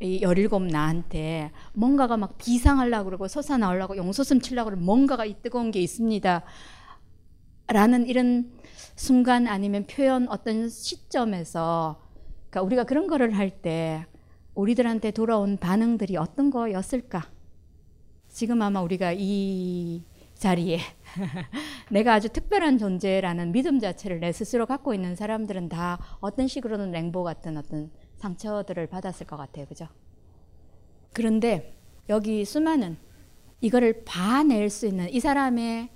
[0.00, 5.80] 이 열일곱 나한테 뭔가가 막 비상하려고 그러고 솟아나오려고 용솟음 치려고 그러고 뭔가가 이 뜨거운 게
[5.80, 6.42] 있습니다.
[7.68, 8.59] 라는 이런
[8.96, 12.00] 순간 아니면 표현 어떤 시점에서
[12.50, 14.04] 그러니까 우리가 그런 거를 할 때
[14.54, 17.30] 우리들한테 돌아온 반응들이 어떤 거였을까?
[18.28, 20.02] 지금 아마 우리가 이
[20.34, 20.78] 자리에
[21.90, 27.22] 내가 아주 특별한 존재라는 믿음 자체를 내 스스로 갖고 있는 사람들은 다 어떤 식으로는 랭보
[27.22, 29.66] 같은 어떤 상처들을 받았을 것 같아요.
[29.66, 29.88] 그죠?
[31.12, 31.76] 그런데
[32.08, 32.96] 여기 수많은
[33.60, 35.90] 이거를 봐낼 수 있는 이 사람의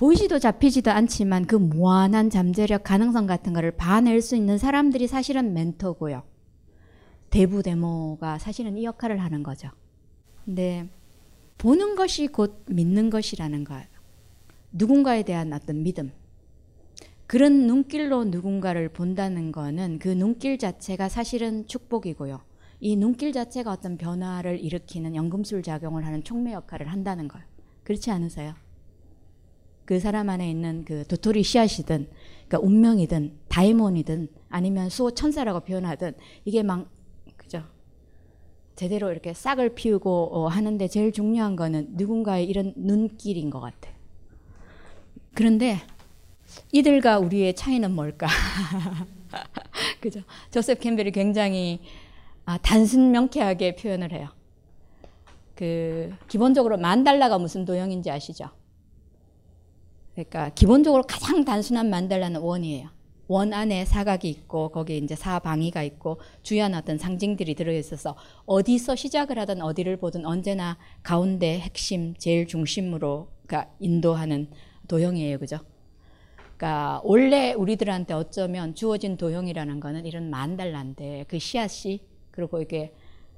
[0.00, 6.22] 보이지도 잡히지도 않지만 그 무한한 잠재력 가능성 같은 거를 봐낼 수 있는 사람들이 사실은 멘토고요.
[7.28, 9.68] 대부 데모가 사실은 이 역할을 하는 거죠.
[10.46, 10.88] 근데
[11.58, 13.84] 보는 것이 곧 믿는 것이라는 거예요.
[14.72, 16.12] 누군가에 대한 어떤 믿음.
[17.26, 22.40] 그런 눈길로 누군가를 본다는 거는 그 눈길 자체가 사실은 축복이고요.
[22.80, 27.46] 이 눈길 자체가 어떤 변화를 일으키는 연금술 작용을 하는 촉매 역할을 한다는 거예요.
[27.84, 28.54] 그렇지 않으세요?
[29.90, 32.08] 그 사람 안에 있는 그 도토리 씨앗이든,
[32.46, 36.12] 그러니까 운명이든, 다이몬이든, 아니면 수호 천사라고 표현하든,
[36.44, 36.88] 이게 막,
[37.36, 37.64] 그죠?
[38.76, 43.90] 제대로 이렇게 싹을 피우고 어, 하는데 제일 중요한 거는 누군가의 이런 눈길인 것 같아.
[45.34, 45.78] 그런데
[46.70, 48.28] 이들과 우리의 차이는 뭘까?
[50.00, 50.20] 그죠?
[50.52, 51.80] 조셉 캠벨이 굉장히
[52.44, 54.28] 아, 단순 명쾌하게 표현을 해요.
[55.56, 58.50] 그 기본적으로 만달라가 무슨 도형인지 아시죠?
[60.24, 62.88] 그러니까 기본적으로 가장 단순한 만달라는 원이에요.
[63.28, 69.38] 원 안에 사각이 있고 거기에 이제 사방위가 있고 주요한 어떤 상징들이 들어 있어서 어디서 시작을
[69.38, 74.48] 하든 어디를 보든 언제나 가운데 핵심 제일 중심으로 그러니까 인도하는
[74.88, 75.38] 도형이에요.
[75.38, 75.58] 그죠?
[76.56, 82.00] 그러니까 원래 우리들한테 어쩌면 주어진 도형이라는 거는 이런 만달란데 그 씨앗이
[82.32, 82.92] 그리고 이게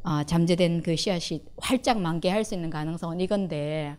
[0.04, 3.96] 어, 잠재된 그 씨앗이 활짝 만개할 수 있는 가능성은 이건데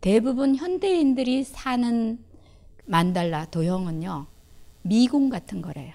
[0.00, 2.18] 대부분 현대인들이 사는
[2.84, 4.26] 만달라 도형은요
[4.82, 5.94] 미궁 같은 거래요.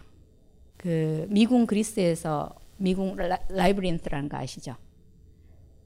[0.77, 4.75] 그 미궁 그리스에서 미궁 라, 이브린트라는 거 아시죠?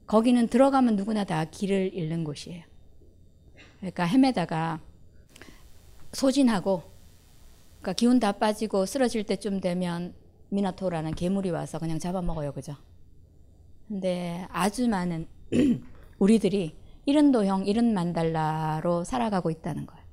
[0.08, 2.64] 거기는 들어가면 누구나 다 길을 잃는 곳이에요.
[3.78, 4.80] 그러니까 헤매다가
[6.14, 6.82] 소진하고
[7.80, 10.16] 그러니까 기운 다 빠지고 쓰러질 때쯤 되면
[10.50, 12.54] 미나토라는 괴물이 와서 그냥 잡아먹어요.
[12.54, 12.76] 그죠?
[13.88, 15.28] 근데 아주 많은
[16.20, 16.76] 우리들이
[17.08, 20.04] 이런 도형, 이런 만달라로 살아가고 있다는 거예요.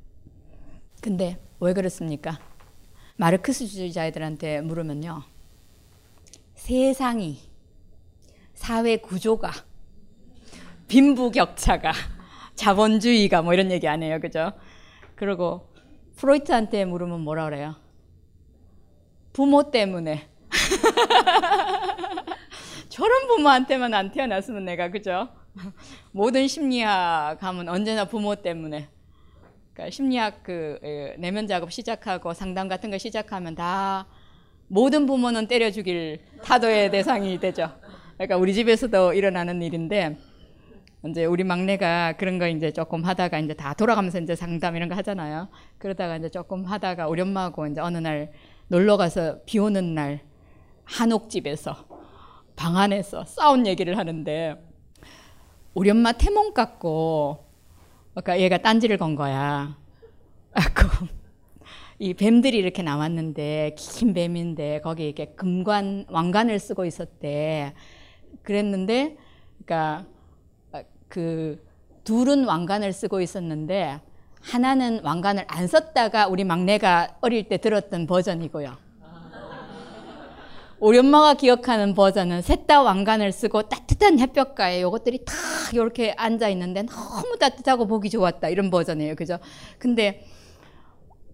[1.02, 2.38] 근데 왜 그렇습니까?
[3.16, 5.24] 마르크스주의자들한테 물으면요.
[6.54, 7.40] 세상이,
[8.54, 9.50] 사회 구조가,
[10.86, 11.92] 빈부격차가,
[12.54, 14.20] 자본주의가 뭐 이런 얘기 안 해요.
[14.20, 14.52] 그죠?
[15.16, 15.68] 그리고
[16.14, 17.74] 프로이트한테 물으면 뭐라 그래요?
[19.32, 20.28] 부모 때문에.
[22.88, 25.28] 저런 부모한테만 안 태어났으면 내가 그죠?
[26.12, 28.88] 모든 심리학 하면 언제나 부모 때문에.
[29.72, 30.78] 그러니까 심리학 그
[31.18, 34.06] 내면 작업 시작하고 상담 같은 거 시작하면 다
[34.68, 37.70] 모든 부모는 때려 죽일 타도의 대상이 되죠.
[38.14, 40.16] 그러니까 우리 집에서도 일어나는 일인데
[41.06, 44.94] 이제 우리 막내가 그런 거 이제 조금 하다가 이제 다 돌아가면서 이제 상담 이런 거
[44.96, 45.48] 하잖아요.
[45.78, 48.32] 그러다가 이제 조금 하다가 우리 엄마하고 이제 어느 날
[48.68, 50.20] 놀러 가서 비 오는 날
[50.84, 51.86] 한옥집에서
[52.56, 54.56] 방 안에서 싸운 얘기를 하는데
[55.74, 57.44] 우리 엄마 태몽 갖고
[58.12, 59.76] 그러니까 얘가 딴지를 건 거야.
[61.98, 67.74] 이 뱀들이 이렇게 나왔는데 긴 뱀인데 거기 이렇게 금관 왕관을 쓰고 있었대.
[68.42, 69.16] 그랬는데
[69.64, 70.06] 그러니까
[71.08, 71.64] 그
[72.04, 74.00] 둘은 왕관을 쓰고 있었는데
[74.42, 78.83] 하나는 왕관을 안 썼다가 우리 막내가 어릴 때 들었던 버전이고요.
[80.84, 85.32] 우리 엄마가 기억하는 버전은 셋다 왕관을 쓰고 따뜻한 햇볕가에 요것들이 다
[85.72, 89.38] 이렇게 앉아 있는데 너무 따뜻하고 보기 좋았다 이런 버전이에요, 그죠?
[89.78, 90.26] 근데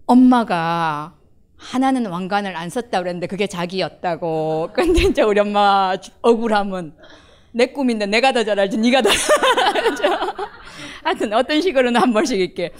[0.05, 1.15] 엄마가
[1.57, 4.69] 하나는 왕관을 안 썼다 그랬는데 그게 자기였다고.
[4.73, 6.93] 근데 이제 우리 엄마 억울함은
[7.51, 10.03] 내 꿈인데 내가 더 잘 알지 네가 더 알죠.
[11.03, 12.71] 하여튼 어떤 식으로는 한 번씩 이렇게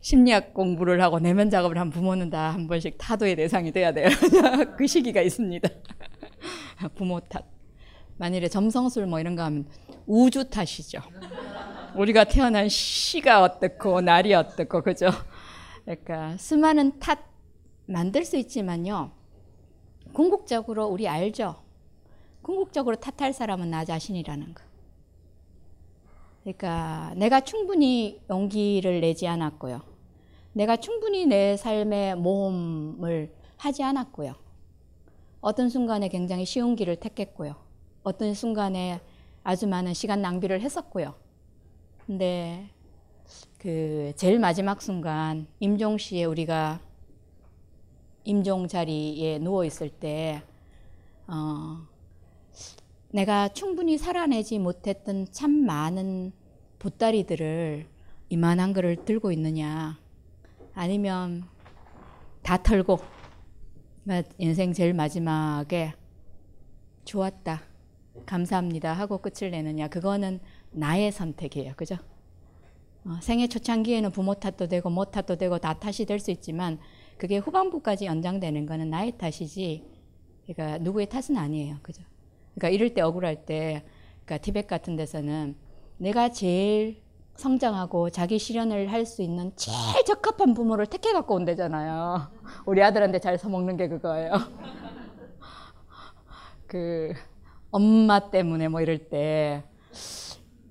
[0.00, 4.08] 심리학 공부를 하고 내면 작업을 한 부모는 다 한 번씩 타도의 대상이 돼야 돼요.
[4.78, 5.68] 그 시기가 있습니다.
[6.94, 7.44] 부모 탓.
[8.18, 9.66] 만일에 점성술 뭐 이런 거 하면
[10.06, 11.00] 우주 탓이죠.
[11.94, 15.10] 우리가 태어난 시가 어떻고 날이 어떻고 그죠?
[15.84, 17.18] 그러니까 수많은 탓
[17.86, 19.12] 만들 수 있지만요.
[20.12, 21.56] 궁극적으로 우리 알죠.
[22.42, 24.62] 궁극적으로 탓할 사람은 나 자신이라는 거.
[26.42, 29.82] 그러니까 내가 충분히 용기를 내지 않았고요.
[30.52, 34.45] 내가 충분히 내 삶의 모험을 하지 않았고요.
[35.40, 37.56] 어떤 순간에 굉장히 쉬운 길을 택했고요.
[38.02, 39.00] 어떤 순간에
[39.42, 41.14] 아주 많은 시간 낭비를 했었고요.
[42.06, 42.68] 근데
[43.58, 46.80] 그 제일 마지막 순간 임종 시에 우리가
[48.24, 50.42] 임종 자리에 누워 있을 때
[51.26, 51.86] 어,
[53.10, 56.32] 내가 충분히 살아내지 못했던 참 많은
[56.78, 57.86] 보따리들을
[58.28, 59.98] 이만한 거를 들고 있느냐
[60.74, 61.44] 아니면
[62.42, 62.98] 다 털고
[64.38, 65.94] 인생 제일 마지막에
[67.04, 67.62] 좋았다
[68.24, 69.88] 감사합니다 하고 끝을 내느냐.
[69.88, 70.40] 그거는
[70.70, 71.74] 나의 선택이에요.
[71.76, 71.96] 그죠?
[73.04, 76.78] 어, 생애 초창기에는 부모 탓도 되고 뭐 탓도 되고 다 탓이 될 수 있지만
[77.18, 79.84] 그게 후반부까지 연장되는 거는 나의 탓이지
[80.46, 81.78] 그러니까 누구의 탓은 아니에요.
[81.82, 82.02] 그죠?
[82.54, 83.84] 그러니까 이럴 때 억울할 때,
[84.24, 85.56] 그러니까 티벳 같은 데서는
[85.98, 87.02] 내가 제일
[87.36, 92.28] 성장하고 자기 실현을 할 수 있는 제일 적합한 부모를 택해 갖고 온대잖아요.
[92.64, 94.32] 우리 아들한테 잘 서먹는 게 그거예요.
[96.66, 97.12] 그
[97.70, 99.62] 엄마 때문에 뭐 이럴 때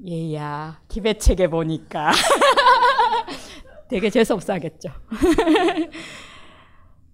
[0.05, 2.11] 얘야 티벳 책에 보니까
[3.87, 4.89] 되게 재수 없어 하겠죠.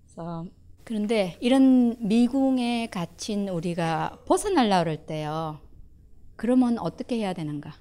[0.05, 0.45] 그래서
[0.83, 5.59] 그런데 이런 미궁에 갇힌 우리가 벗어날라 그럴 때요.
[6.35, 7.73] 그러면 어떻게 해야 되는가?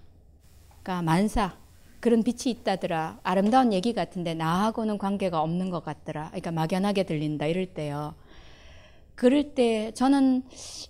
[0.82, 1.56] 그러니까 만사
[2.00, 3.20] 그런 빛이 있다더라.
[3.22, 6.28] 아름다운 얘기 같은데 나하고는 관계가 없는 것 같더라.
[6.28, 8.14] 그러니까 막연하게 들린다 이럴 때요.
[9.14, 10.44] 그럴 때 저는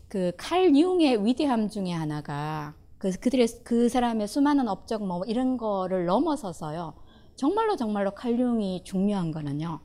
[0.08, 6.06] 그 칼 융의 위대함 중에 하나가 그 그들의 그 사람의 수많은 업적 뭐 이런 거를
[6.06, 6.94] 넘어서서요.
[7.36, 9.80] 정말로 정말로 칼 융이 중요한 거는요.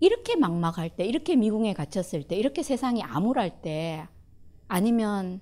[0.00, 4.08] 이렇게 막막할 때, 이렇게 미궁에 갇혔을 때, 이렇게 세상이 암울할 때,
[4.68, 5.40] 아니면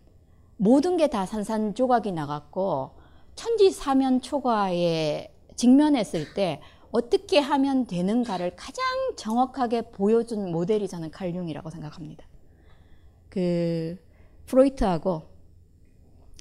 [0.56, 2.92] 모든 게 다 산산조각이 나갔고
[3.34, 6.60] 천지사면 초과에 직면했을 때
[6.90, 8.84] 어떻게 하면 되는가를 가장
[9.16, 12.24] 정확하게 보여준 모델이 저는 칼융이라고 생각합니다.
[13.28, 13.96] 그
[14.46, 15.22] 프로이트하고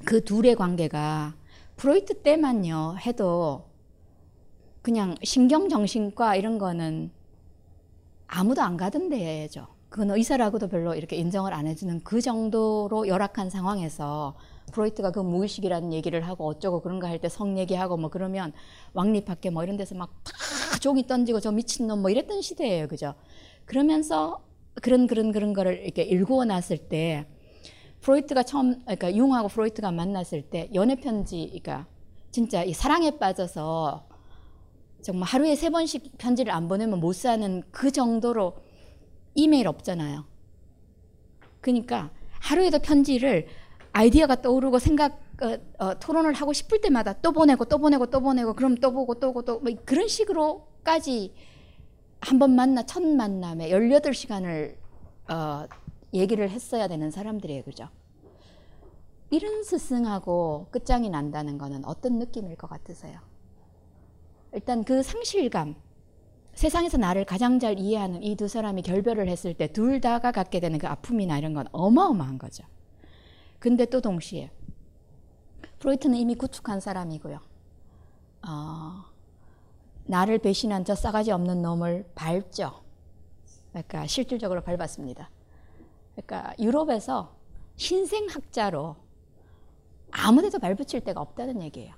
[0.06, 1.36] 그 둘의 관계가
[1.76, 3.70] 프로이트 때만요 해도
[4.82, 7.12] 그냥 신경정신과 이런 거는
[8.28, 9.68] 아무도 안 가던 데죠.
[9.90, 14.36] 그건 의사라고도 별로 이렇게 인정을 안 해주는 그 정도로 열악한 상황에서
[14.72, 18.54] 프로이트가 그 무의식이라는 얘기를 하고 어쩌고 그런가 할 때 성 얘기하고 뭐 그러면
[18.94, 20.32] 왕립학교 뭐 이런 데서 막다
[20.80, 22.88] 종이 던지고 저 미친놈 뭐 이랬던 시대예요.
[22.88, 23.16] 그죠?
[23.66, 24.44] 그러면서
[24.82, 27.26] 그런 그런 그런 거를 이렇게 일구어 놨을 때
[28.02, 31.88] 프로이트가 처음 그러니까 융하고 프로이트가 만났을 때 연애 편지 그러니까
[32.32, 34.08] 진짜 이 사랑에 빠져서
[35.02, 38.54] 정말 하루에 세 번씩 편지를 안 보내면 못 사는 그 정도로
[39.40, 40.26] 이메일 없잖아요.
[41.62, 43.48] 그러니까 하루에도 편지를
[43.92, 48.54] 아이디어가 떠오르고 생각 어, 어, 토론을 하고 싶을 때마다 또 보내고 또 보내고 또 보내고
[48.54, 51.34] 그럼 또 보고 또 보고 또 뭐 그런 식으로까지
[52.22, 54.76] 한 번 만나 첫 만남에 18시간을
[55.32, 55.66] 어,
[56.14, 57.64] 얘기를 했어야 되는 사람들이에요.
[57.64, 57.88] 그죠?
[59.30, 63.20] 이런 스승하고 끝장이 난다는 거는 어떤 느낌일 것 같으세요?
[64.52, 65.76] 일단 그 상실감,
[66.60, 70.78] 세상에서 나를 가장 잘 이해하는 이 두 사람이 결별을 했을 때 둘 다가 갖게 되는
[70.78, 72.66] 그 아픔이나 이런 건 어마어마한 거죠.
[73.60, 74.52] 근데 또 동시에
[75.80, 77.40] 프로이트는 이미 구축한 사람이고요.
[78.46, 79.06] 어,
[80.04, 82.82] 나를 배신한 저 싸가지 없는 놈을 밟죠.
[83.70, 85.30] 그러니까 실질적으로 밟았습니다.
[86.14, 87.38] 그러니까 유럽에서
[87.78, 88.98] 신생학자로
[90.12, 91.96] 아무데도 발붙일 데가 없다는 얘기예요.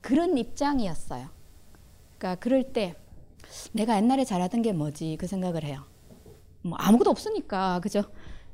[0.00, 1.28] 그런 입장이었어요.
[2.18, 2.96] 그러니까 그럴 때
[3.72, 5.84] 내가 옛날에 잘하던 게 뭐지 그 생각을 해요.
[6.62, 8.02] 뭐 아무것도 없으니까 그죠?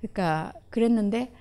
[0.00, 1.32] 그러니까 그랬는데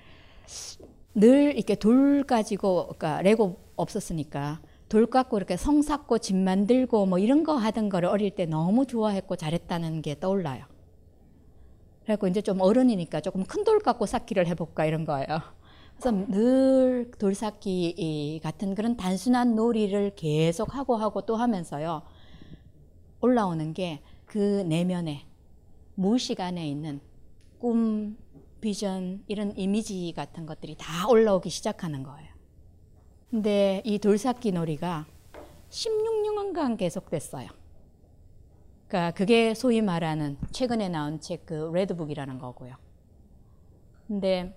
[1.14, 7.18] 늘 이렇게 돌 가지고 그러니까 레고 없었으니까 돌 갖고 이렇게 성 쌓고 집 만들고 뭐
[7.18, 10.64] 이런 거 하던 거를 어릴 때 너무 좋아했고 잘했다는 게 떠올라요.
[12.02, 15.26] 그래갖고 이제 좀 어른이니까 조금 큰돌 갖고 쌓기를 해볼까 이런 거예요.
[15.98, 22.02] 그래서 늘 돌 쌓기 같은 그런 단순한 놀이를 계속 하고 하고 또 하면서요.
[23.20, 25.24] 올라오는 게 그 내면에
[25.94, 27.00] 무의식 안에 있는
[27.58, 28.16] 꿈,
[28.60, 32.28] 비전, 이런 이미지 같은 것들이 다 올라오기 시작하는 거예요.
[33.30, 35.06] 근데 이 돌쌓기 놀이가
[35.70, 37.48] 16년간 계속됐어요.
[38.86, 42.74] 그러니까 그게 소위 말하는 최근에 나온 책 그 레드북이라는 거고요.
[44.06, 44.54] 근데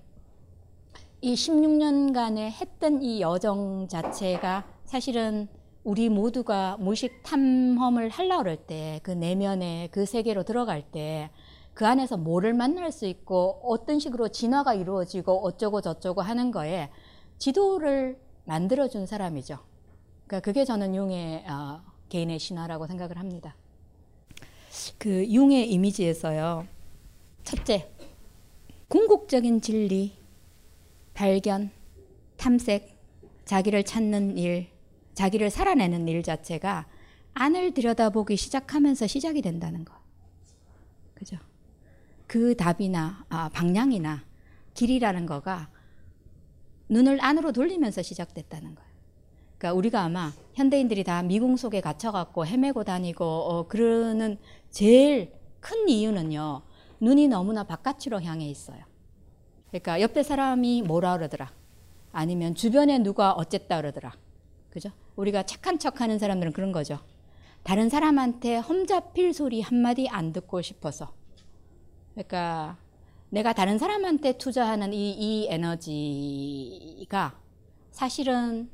[1.21, 5.47] 이 16년간에 했던 이 여정 자체가 사실은
[5.83, 11.29] 우리 모두가 무식 탐험을 하려고 그럴 때 그 내면의 그 세계로 들어갈 때
[11.73, 16.89] 그 안에서 뭐를 만날 수 있고 어떤 식으로 진화가 이루어지고 어쩌고 저쩌고 하는 거에
[17.37, 19.59] 지도를 만들어준 사람이죠.
[20.27, 23.55] 그러니까 그게 저는 융의 어, 개인의 신화라고 생각을 합니다.
[24.97, 26.67] 그 융의 이미지에서요.
[27.43, 27.89] 첫째,
[28.87, 30.13] 궁극적인 진리,
[31.13, 31.71] 발견,
[32.37, 32.97] 탐색,
[33.45, 34.67] 자기를 찾는 일,
[35.13, 36.87] 자기를 살아내는 일 자체가
[37.33, 39.93] 안을 들여다보기 시작하면서 시작이 된다는 거.
[41.13, 41.37] 그죠?
[42.27, 44.23] 그 답이나 아, 방향이나
[44.73, 45.69] 길이라는 거가
[46.89, 48.91] 눈을 안으로 돌리면서 시작됐다는 거예요.
[49.57, 54.37] 그러니까 우리가 아마 현대인들이 다 미궁 속에 갇혀갖고 헤매고 다니고 어, 그러는
[54.71, 56.63] 제일 큰 이유는요.
[56.99, 58.83] 눈이 너무나 바깥으로 향해 있어요.
[59.69, 61.51] 그러니까 옆에 사람이 뭐라 그러더라.
[62.11, 64.13] 아니면 주변에 누가 어쨌다 그러더라.
[64.71, 64.89] 그죠?
[65.15, 66.97] 우리가 착한 척 하는 사람들은 그런 거죠.
[67.63, 71.13] 다른 사람한테 험잡힐 소리 한마디 안 듣고 싶어서.
[72.13, 72.77] 그러니까
[73.29, 77.37] 내가 다른 사람한테 투자하는 이, 이 에너지가
[77.91, 78.69] 사실은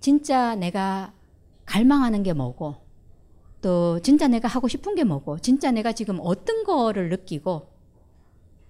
[0.00, 1.12] 진짜 내가
[1.66, 2.76] 갈망하는 게 뭐고
[3.60, 7.68] 또 진짜 내가 하고 싶은 게 뭐고 진짜 내가 지금 어떤 거를 느끼고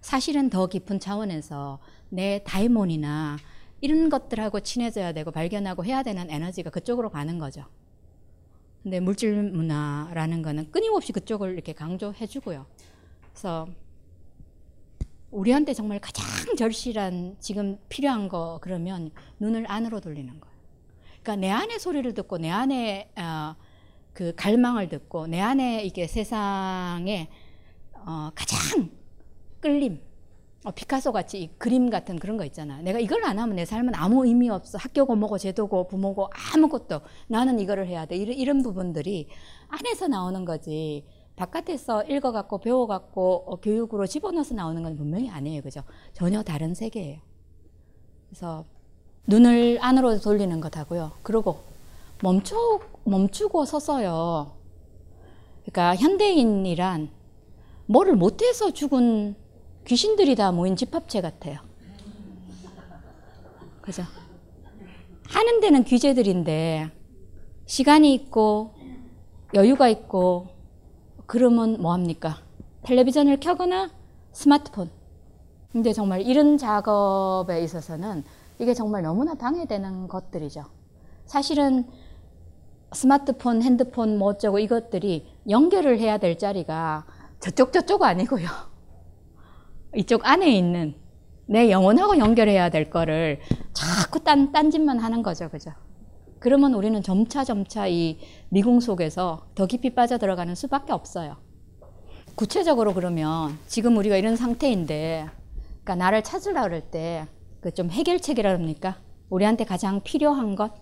[0.00, 1.78] 사실은 더 깊은 차원에서
[2.10, 3.38] 내 다이몬이나
[3.82, 7.66] 이런 것들하고 친해져야 되고 발견하고 해야 되는 에너지가 그쪽으로 가는 거죠.
[8.82, 12.64] 근데 물질 문화라는 거는 끊임없이 그쪽을 이렇게 강조해 주고요.
[13.32, 13.66] 그래서
[15.32, 16.24] 우리한테 정말 가장
[16.56, 19.10] 절실한 지금 필요한 거 그러면
[19.40, 20.56] 눈을 안으로 돌리는 거예요.
[21.22, 23.56] 그러니까 내 안의 소리를 듣고 내 안에 어,
[24.12, 27.28] 그 갈망을 듣고 내 안에 이게 세상에
[27.94, 28.90] 어, 가장
[29.60, 30.00] 끌림,
[30.64, 32.80] 어, 피카소 같이 그림 같은 그런 거 있잖아.
[32.82, 34.78] 내가 이걸 안 하면 내 삶은 아무 의미 없어.
[34.78, 38.16] 학교고 뭐고 제도고 부모고 아무것도 나는 이거를 해야 돼.
[38.16, 39.28] 이런, 이런 부분들이
[39.68, 41.04] 안에서 나오는 거지.
[41.34, 45.62] 바깥에서 읽어갖고 배워갖고 어, 교육으로 집어넣어서 나오는 건 분명히 아니에요.
[45.62, 45.82] 그죠?
[46.12, 47.18] 전혀 다른 세계예요.
[48.28, 48.64] 그래서
[49.26, 51.12] 눈을 안으로 돌리는 것하고요.
[51.22, 51.60] 그리고
[52.22, 52.54] 멈추,
[53.04, 54.52] 멈추고 서서요.
[55.62, 57.10] 그러니까 현대인이란
[57.86, 59.34] 뭐를 못해서 죽은
[59.86, 61.58] 귀신들이 다 모인 집합체 같아요.
[63.80, 64.04] 그죠?
[65.28, 66.90] 하는 데는 귀재들인데
[67.66, 68.74] 시간이 있고
[69.54, 70.48] 여유가 있고
[71.26, 72.42] 그러면 뭐 합니까?
[72.82, 73.90] 텔레비전을 켜거나
[74.32, 74.90] 스마트폰.
[75.72, 78.24] 근데 정말 이런 작업에 있어서는
[78.58, 80.64] 이게 정말 너무나 방해되는 것들이죠.
[81.26, 81.88] 사실은
[82.92, 87.06] 스마트폰, 핸드폰 뭐 어쩌고 이것들이 연결을 해야 될 자리가
[87.40, 88.71] 저쪽 저쪽 아니고요.
[89.96, 90.94] 이쪽 안에 있는
[91.46, 93.40] 내 영혼하고 연결해야 될 거를
[93.72, 95.48] 자꾸 딴, 딴짓만 하는 거죠.
[95.50, 95.72] 그죠?
[96.38, 98.18] 그러면 우리는 점차 점차 이
[98.48, 101.36] 미궁 속에서 더 깊이 빠져 들어가는 수밖에 없어요.
[102.34, 105.26] 구체적으로 그러면 지금 우리가 이런 상태인데,
[105.84, 107.26] 그러니까 나를 찾으려 그럴 때
[107.60, 108.96] 그 좀 해결책이라 합니까?
[109.30, 110.72] 우리한테 가장 필요한 것,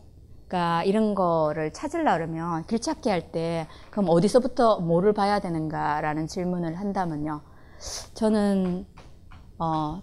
[0.49, 6.77] 그러니까 이런 거를 찾으려 그러면 길 찾기 할 때 그럼 어디서부터 뭐를 봐야 되는가라는 질문을
[6.79, 7.43] 한다면요.
[8.14, 8.87] 저는
[9.59, 10.03] 어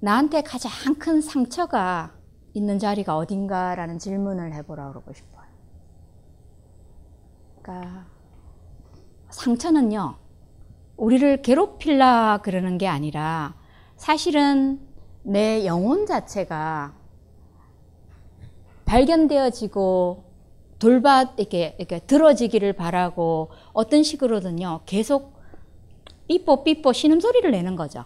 [0.00, 2.14] 나한테 가장 큰 상처가
[2.54, 5.46] 있는 자리가 어딘가라는 질문을 해보라 그러고 싶어요.
[7.60, 8.06] 그러니까
[9.30, 10.16] 상처는요,
[10.96, 13.54] 우리를 괴롭힐라 그러는 게 아니라
[13.96, 14.80] 사실은
[15.22, 16.94] 내 영혼 자체가
[18.86, 20.24] 발견되어지고
[20.78, 25.37] 돌밭 이렇게 이렇게 들어지기를 바라고 어떤 식으로든요 계속
[26.28, 28.04] 삐뽀 삐뽀 신음소리를 내는 거죠.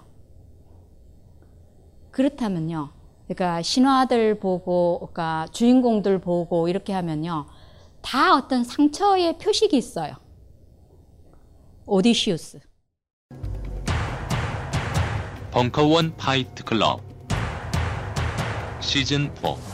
[2.12, 2.90] 그렇다면요.
[3.26, 7.46] 그러니까 신화들 보고, 그러니까 주인공들 보고 이렇게 하면요.
[8.00, 10.14] 다 어떤 상처의 표식이 있어요.
[11.86, 12.60] 오디세우스.
[15.50, 17.02] 벙커원 파이트 클럽
[18.80, 19.71] 시즌 4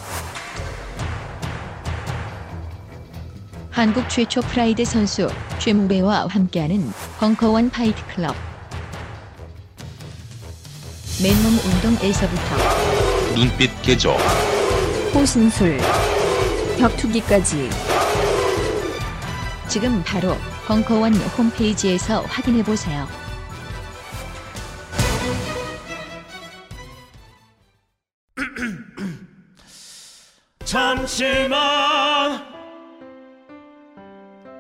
[3.79, 8.35] 한국 최초 프라이드 선수 최무배와 함께하는 벙커원 파이트 클럽.
[11.23, 12.57] 맨몸 운동에서부터
[13.37, 14.17] 눈빛 개조
[15.15, 15.79] 호신술,
[16.81, 17.71] 격투기까지
[19.69, 23.07] 지금 바로 벙커원 홈페이지에서 확인해 보세요.
[30.65, 32.58] 잠시만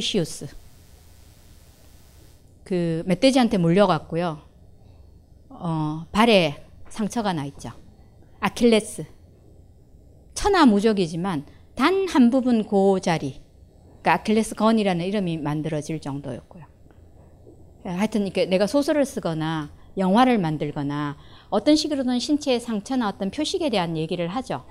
[0.00, 0.46] 디시우스.
[2.64, 4.42] 그 멧돼지한테 물려갔고요.
[5.48, 7.70] 어, 발에 상처가 나 있죠.
[8.40, 9.06] 아킬레스.
[10.34, 13.40] 천하무적이지만 단 한 부분 그 자리,
[14.02, 16.64] 그러니까 아킬레스 건이라는 이름이 만들어질 정도였고요.
[17.84, 21.16] 하여튼 이렇게 내가 소설을 쓰거나 영화를 만들거나
[21.48, 24.64] 어떤 식으로든 신체의 상처나 어떤 표식에 대한 얘기를 하죠.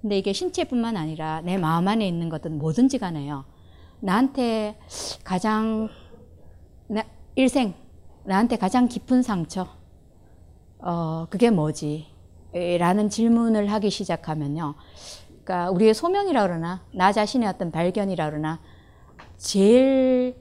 [0.00, 3.44] 근데 이게 신체뿐만 아니라 내 마음 안에 있는 것은 뭐든지 간에요.
[4.00, 4.78] 나한테
[5.22, 5.88] 가장
[6.86, 7.74] 나, 일생
[8.24, 9.68] 나한테 가장 깊은 상처
[10.78, 12.06] 어 그게 뭐지?
[12.78, 14.74] 라는 질문을 하기 시작하면요.
[15.44, 18.60] 그러니까 우리의 소명이라 그러나 나 자신의 어떤 발견이라 그러나
[19.38, 20.36] 제일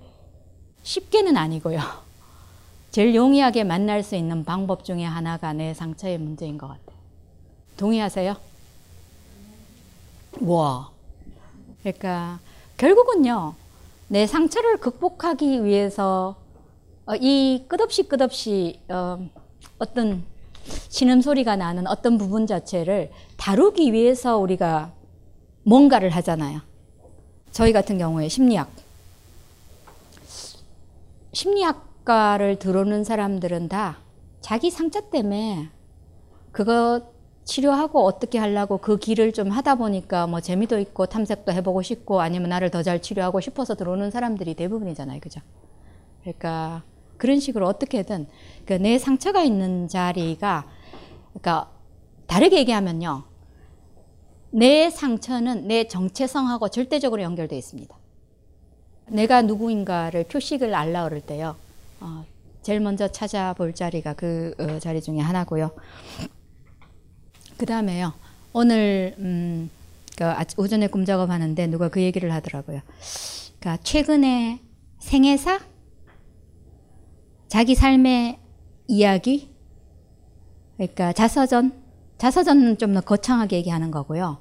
[0.84, 1.80] 쉽게는 아니고요.
[2.91, 6.97] 제일 용이하게 만날 수 있는 방법 중에 하나가 내 상처의 문제인 것 같아요.
[7.78, 8.36] 동의하세요?
[10.41, 10.89] 와.
[11.84, 12.39] 그러니까
[12.80, 13.55] 결국은요.
[14.07, 16.38] 내 상처를 극복하기 위해서
[17.05, 19.19] 어, 이 끝없이 끝없이 어,
[19.80, 20.23] 어떤
[20.88, 24.93] 신음소리가 나는 어떤 부분 자체를 다루기 위해서 우리가
[25.63, 26.61] 뭔가를 하잖아요.
[27.51, 28.69] 저희 같은 경우에 심리학.
[31.34, 33.97] 심리학과를 들어오는 사람들은 다
[34.39, 35.69] 자기 상처 때문에
[36.53, 37.01] 그거
[37.50, 42.50] 치료하고 어떻게 하려고 그 길을 좀 하다 보니까 뭐 재미도 있고 탐색도 해보고 싶고 아니면
[42.50, 45.20] 나를 더 잘 치료하고 싶어서 들어오는 사람들이 대부분이잖아요.
[45.20, 45.41] 그죠?
[46.22, 46.84] 그러니까
[47.18, 48.28] 그런 식으로 어떻게든
[48.66, 50.66] 그내 상처가 있는 자리가
[51.34, 51.70] 그러니까
[52.28, 53.24] 다르게 얘기하면요.
[54.52, 57.95] 내 상처는 내 정체성하고 절대적으로 연결되어 있습니다.
[59.08, 61.56] 내가 누구인가를 표식을 알라 그럴 때요.
[62.00, 62.24] 어,
[62.62, 65.72] 제일 먼저 찾아볼 자리가 그 어, 자리 중에 하나고요.
[67.60, 68.14] 그 다음에요.
[68.53, 69.70] 오늘 음,
[70.18, 70.24] 그
[70.55, 72.80] 오전에 꿈 작업하는데 누가 그 얘기를 하더라고요.
[73.60, 74.62] 그러니까 최근에
[74.99, 75.60] 생애사
[77.49, 78.39] 자기 삶의
[78.88, 79.49] 이야기,
[80.78, 81.74] 그러니까 자서전,
[82.18, 84.38] 자서전은 좀 더 거창하게 얘기하는 거고요.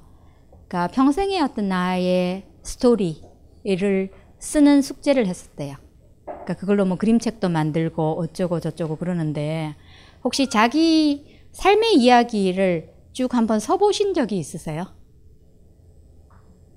[0.67, 5.75] 그러니까 평생의 어떤 나의 스토리를 쓰는 숙제를 했었대요.
[6.23, 9.75] 그러니까 그걸로 뭐 그림책도 만들고 어쩌고 저쩌고 그러는데
[10.23, 14.85] 혹시 자기 삶의 이야기를 쭉 한번 써보신 적이 있으세요?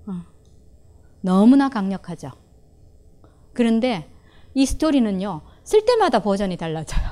[0.06, 0.24] 어.
[1.20, 2.32] 너무나 강력하죠.
[3.52, 4.12] 그런데
[4.52, 7.10] 이 스토리는요, 쓸 때마다 버전이 달라져요.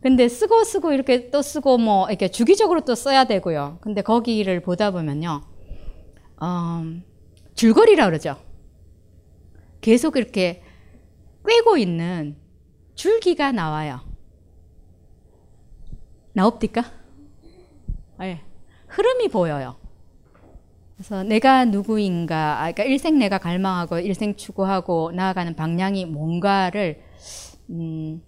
[0.00, 3.76] 근데 쓰고 쓰고 이렇게 또 쓰고 뭐 이렇게 주기적으로 또 써야 되고요.
[3.82, 5.42] 근데 거기를 보다 보면요,
[6.40, 6.82] 어,
[7.56, 8.36] 줄거리라 그러죠.
[9.82, 10.62] 계속 이렇게
[11.46, 12.38] 꿰고 있는
[12.94, 14.05] 줄기가 나와요.
[16.36, 16.84] 나옵니까?
[18.18, 18.42] 네.
[18.88, 19.76] 흐름이 보여요.
[20.96, 27.00] 그래서 내가 누구인가, 아, 그러니까 일생 내가 갈망하고 일생 추구하고 나아가는 방향이 뭔가를
[27.70, 28.22] 음,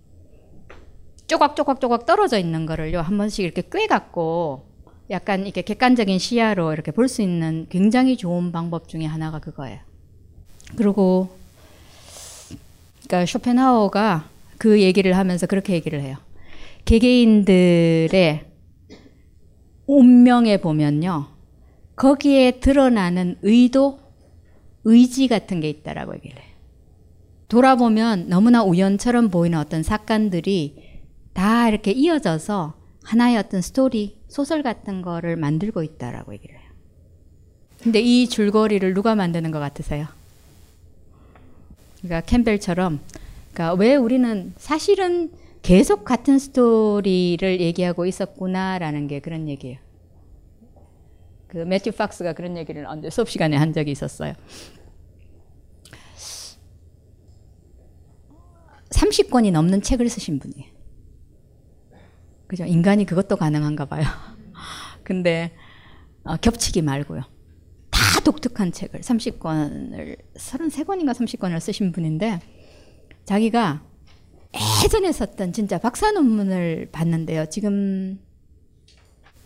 [1.26, 4.64] 쪼각쪼각쪼각 떨어져 있는 거를요 한 번씩 이렇게 꿰갖고
[5.11, 9.80] 약간 이렇게 객관적인 시야로 이렇게 볼 수 있는 굉장히 좋은 방법 중에 하나가 그거예요.
[10.76, 11.28] 그리고
[13.06, 14.28] 그러니까 쇼펜하우가
[14.59, 16.16] 그 얘기를 하면서 그렇게 얘기를 해요.
[16.89, 18.47] 개개인들의
[19.86, 21.26] 운명에 보면요.
[21.97, 23.99] 거기에 드러나는 의도,
[24.84, 26.55] 의지 같은 게 있다라고 얘기를 해요.
[27.49, 31.03] 돌아보면 너무나 우연처럼 보이는 어떤 사건들이
[31.34, 32.72] 다 이렇게 이어져서
[33.03, 36.70] 하나의 어떤 스토리, 소설 같은 거를 만들고 있다라고 얘기를 해요.
[37.82, 40.07] 근데 이 줄거리를 누가 만드는 것 같으세요?
[42.01, 43.01] 그러니까 캠벨처럼
[43.53, 45.30] 그러니까 왜 우리는 사실은
[45.69, 49.77] 계속 같은 스토리를 얘기하고 있었구나라는 게 그런 얘기예요.
[51.47, 54.33] 그 매튜 박스가 그런 얘기를 언제 수업 시간에 한 적이 있었어요.
[58.89, 60.73] 30권이 넘는 책을 쓰신 분이에요.
[62.47, 62.64] 그죠?
[62.64, 64.07] 인간이 그것도 가능한가 봐요.
[65.05, 65.55] 근데
[66.25, 67.21] 어, 겹치기 말고요.
[67.91, 72.41] 다 독특한 책을 30권을 33권인가 30권을 쓰신 분인데
[73.27, 73.87] 자기가
[74.84, 77.46] 예전에 썼던 진짜 박사 논문을 봤는데요.
[77.46, 78.18] 지금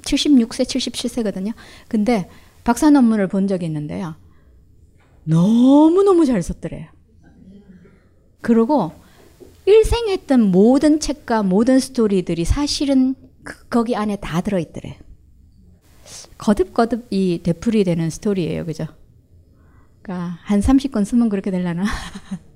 [0.02, 1.52] 76세, 77세거든요.
[1.88, 2.28] 근데
[2.64, 4.14] 박사 논문을 본 적이 있는데요.
[5.24, 6.88] 너무너무 잘 썼더래요.
[8.40, 8.92] 그리고
[9.66, 14.94] 일생 했던 모든 책과 모든 스토리들이 사실은 그, 거기 안에 다 들어있더래요.
[16.38, 18.64] 거듭거듭 이 되풀이 되는 스토리예요.
[18.64, 18.86] 그죠?
[20.02, 21.84] 그러니까 한 30권 쓰면 그렇게 되려나?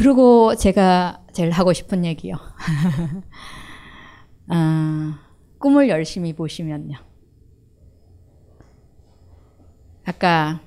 [0.00, 2.36] 그리고 제가 제일 하고 싶은 얘기요.
[4.48, 5.20] 아,
[5.58, 6.96] 꿈을 열심히 보시면요.
[10.06, 10.62] 아까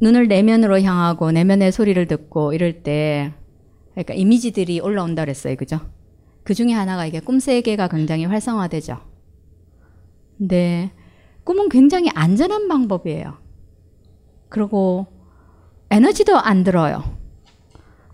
[0.00, 3.34] 눈을 내면으로 향하고 내면의 소리를 듣고 이럴 때
[3.90, 5.54] 그러니까 이미지들이 올라온다 그랬어요.
[5.56, 5.80] 그죠?
[6.42, 8.98] 그 중에 하나가 이게 꿈 세계가 굉장히 활성화되죠.
[10.38, 10.90] 근데
[11.44, 13.36] 꿈은 굉장히 안전한 방법이에요.
[14.48, 15.06] 그리고
[15.90, 17.20] 에너지도 안 들어요.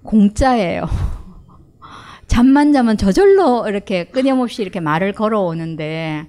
[0.03, 0.84] 공짜예요.
[2.26, 6.28] 잠만 자면 저절로 이렇게 끊임없이 이렇게 말을 걸어오는데,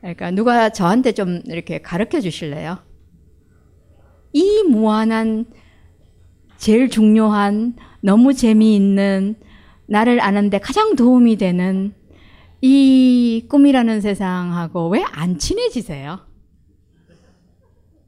[0.00, 2.78] 그러니까 누가 저한테 좀 이렇게 가르쳐 주실래요?
[4.32, 5.46] 이 무한한,
[6.56, 9.36] 제일 중요한, 너무 재미있는,
[9.86, 11.94] 나를 아는데 가장 도움이 되는
[12.60, 16.20] 이 꿈이라는 세상하고 왜 안 친해지세요?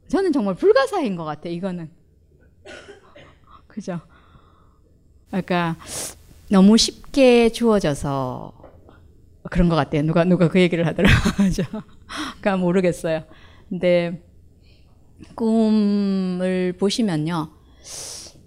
[0.07, 1.89] 저는 정말 불가사인 것 같아요, 이거는.
[3.67, 3.99] 그죠?
[5.33, 5.77] 그러니까
[6.49, 8.53] 너무 쉽게 주어져서
[9.49, 10.03] 그런 것 같아요.
[10.03, 11.23] 누가 누가 그 얘기를 하더라고요.
[12.39, 13.23] 그러니까 모르겠어요.
[13.67, 14.21] 근데
[15.35, 17.49] 꿈을 보시면요,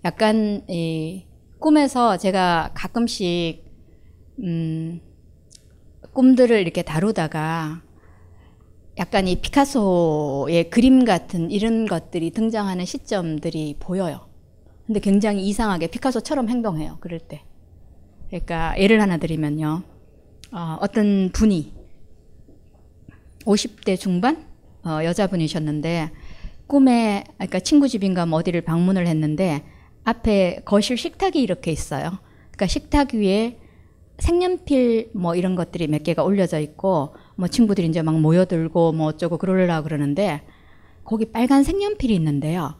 [0.04, 1.24] 약간 이
[1.58, 3.64] 꿈에서 제가 가끔씩
[4.44, 5.00] 음,
[6.12, 7.82] 꿈들을 이렇게 다루다가
[8.98, 14.35] 약간 이 피카소의 그림 같은 이런 것들이 등장하는 시점들이 보여요.
[14.86, 16.98] 근데 굉장히 이상하게 피카소처럼 행동해요.
[17.00, 17.42] 그럴 때.
[18.28, 19.82] 그러니까 예를 하나 드리면요.
[20.52, 21.72] 어, 떤 분이
[23.44, 24.46] 50대 중반
[24.84, 26.10] 어, 여자분이셨는데
[26.66, 29.64] 꿈에 그러니까 친구 집인가 뭐 어디를 방문을 했는데
[30.04, 32.18] 앞에 거실 식탁이 이렇게 있어요.
[32.52, 33.58] 그러니까 식탁 위에
[34.18, 39.38] 색연필 뭐 이런 것들이 몇 개가 올려져 있고 뭐 친구들이 이제 막 모여들고 뭐 어쩌고
[39.38, 40.42] 그러려고 그러는데
[41.04, 42.74] 거기 빨간 색연필이 있는데요.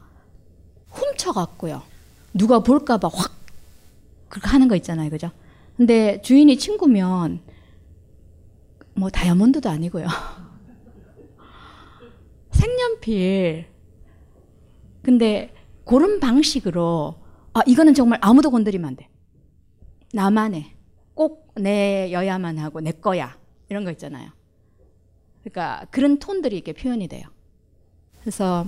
[0.89, 1.83] 훔쳐갔고요.
[2.37, 3.33] 누가 볼까봐 확
[4.29, 5.11] 그렇게 하는 거 있잖아요.
[5.11, 5.31] 그죠?
[5.77, 7.41] 근데 주인이 친구면
[8.95, 10.07] 뭐 다이아몬드도 아니고요.
[12.53, 13.67] 색연필
[15.03, 17.15] 근데 그런 방식으로
[17.53, 19.09] 아 이거는 정말 아무도 건드리면 안 돼.
[20.13, 20.75] 나만 해.
[21.15, 23.37] 꼭 내 여야만 하고 내 거야.
[23.69, 24.31] 이런 거 있잖아요.
[25.43, 27.27] 그러니까 그런 톤들이 이렇게 표현이 돼요.
[28.21, 28.67] 그래서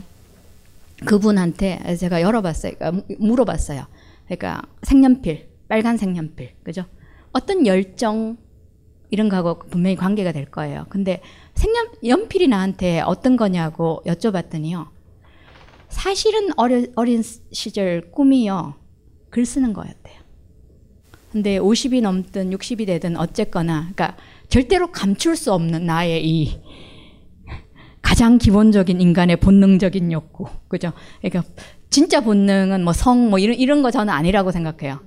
[1.04, 2.72] 그분한테 제가 열어봤어요.
[2.78, 3.86] 그러니까 물어봤어요.
[4.26, 6.84] 그러니까 색연필, 빨간 색연필, 그죠?
[7.32, 8.36] 어떤 열정
[9.10, 10.86] 이런 거하고 분명히 관계가 될 거예요.
[10.88, 11.22] 근데
[11.54, 14.88] 색연 연필이 나한테 어떤 거냐고 여쭤봤더니요.
[15.88, 18.74] 사실은 어려, 어린 시절 꿈이요.
[19.30, 20.18] 글 쓰는 거였대요.
[21.32, 24.16] 근데 50이 넘든 60이 되든 어쨌거나, 그러니까
[24.48, 26.58] 절대로 감출 수 없는 나의 이
[28.08, 30.94] 가장 기본적인 인간의 본능적인 욕구, 그죠?
[31.20, 31.42] 그러니까
[31.90, 35.00] 진짜 본능은 뭐 성, 뭐 이런, 이런 거 저는 아니라고 생각해요.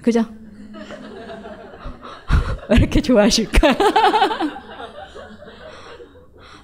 [0.00, 0.24] 그죠?
[2.70, 3.68] 왜 이렇게 좋아하실까?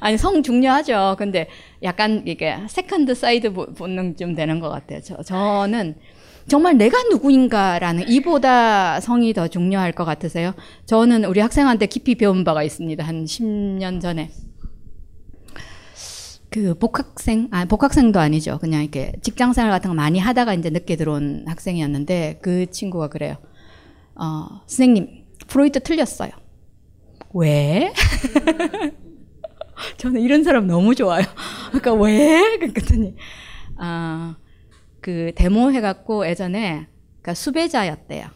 [0.01, 1.17] 아니 성 중요하죠.
[1.19, 1.51] 근데
[1.83, 5.01] 약간 이게 second side 본능 좀 되는 것 같아요.
[5.03, 5.97] 저, 저는
[6.49, 10.55] 정말 내가 누구인가라는 이보다 성이 더 중요할 것 같으세요?
[10.87, 13.05] 저는 우리 학생한테 깊이 배운 바가 있습니다.
[13.05, 14.31] 한 10년 전에.
[16.51, 18.59] 그 복학생, 아, 복학생도 아니죠.
[18.59, 23.37] 그냥 이렇게 직장 생활 같은 거 많이 하다가 이제 늦게 들어온 학생이었는데 그 친구가 그래요.
[24.15, 26.31] 어, 선생님, 프로이트 틀렸어요.
[27.35, 27.93] 왜?
[29.99, 31.25] 저는 이런 사람 너무 좋아요.
[31.69, 32.59] 그러니까 왜?
[32.59, 33.15] 그랬더니
[33.77, 34.37] 아,
[35.01, 36.87] 그 데모 해 갖고 예전에
[37.21, 38.29] 그러니까 수배자였대요.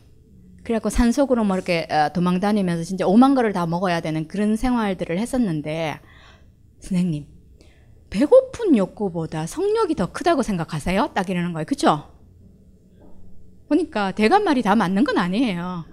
[0.63, 5.19] 그래갖고 산속으로 뭐 이렇게 어, 도망 다니면서 진짜 오만 거를 다 먹어야 되는 그런 생활들을
[5.19, 6.01] 했었는데
[6.81, 7.27] 선생님
[8.11, 11.11] 배고픈 욕구보다 성욕이 더 크다고 생각하세요?
[11.15, 11.65] 딱 이러는 거예요.
[11.65, 12.11] 그쵸?
[13.69, 15.85] 보니까 대감 말이 다 맞는 건 아니에요.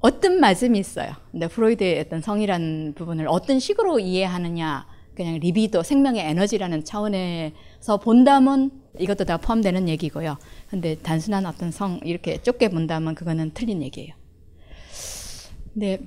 [0.00, 1.12] 어떤 말씀이 있어요.
[1.30, 9.24] 근데 프로이드의 어떤 성이라는 부분을 어떤 식으로 이해하느냐, 그냥 리비도, 생명의 에너지라는 차원에서 본다면 이것도
[9.24, 10.36] 다 포함되는 얘기고요.
[10.68, 14.14] 근데 단순한 어떤 성, 이렇게 좁게 본다면 그거는 틀린 얘기예요.
[15.74, 16.00] 근데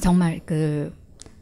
[0.00, 0.94] 정말 그,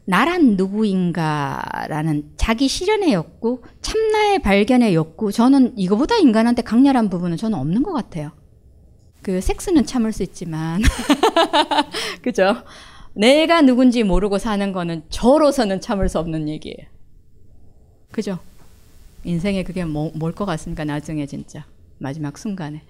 [0.05, 7.81] 나란 누구인가라는 자기 실현의 욕구, 참나의 발견의 욕구, 저는 이거보다 인간한테 강렬한 부분은 저는 없는
[7.81, 8.31] 것 같아요.
[9.23, 10.81] 그 섹스는 참을 수 있지만
[12.21, 12.63] 그죠?
[13.15, 16.87] 내가 누군지 모르고 사는 거는 저로서는 참을 수 없는 얘기예요.
[18.11, 18.37] 그죠?
[19.23, 20.85] 인생에 그게 뭐, 뭘것 같습니까?
[20.85, 21.65] 나중에 진짜
[21.97, 22.83] 마지막 순간에.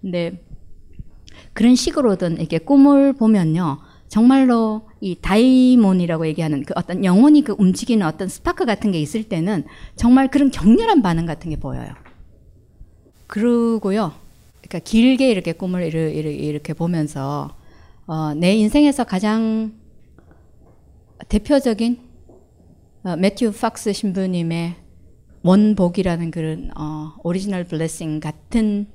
[0.00, 0.40] 근데
[1.52, 3.78] 그런 식으로든 이렇게 꿈을 보면요.
[4.06, 9.64] 정말로 이 다이몬이라고 얘기하는 그 어떤 영혼이 그 움직이는 어떤 스파크 같은 게 있을 때는
[9.96, 11.88] 정말 그런 격렬한 반응 같은 게 보여요.
[13.26, 14.12] 그러고요.
[14.60, 17.56] 그러니까 길게 이렇게 꿈을 이렇게 보면서
[18.06, 19.72] 어, 내 인생에서 가장
[21.28, 21.98] 대표적인
[23.02, 24.76] 어, 매튜 폭스 신부님의
[25.42, 28.86] 원복이라는 그런 어, Original Blessing 같은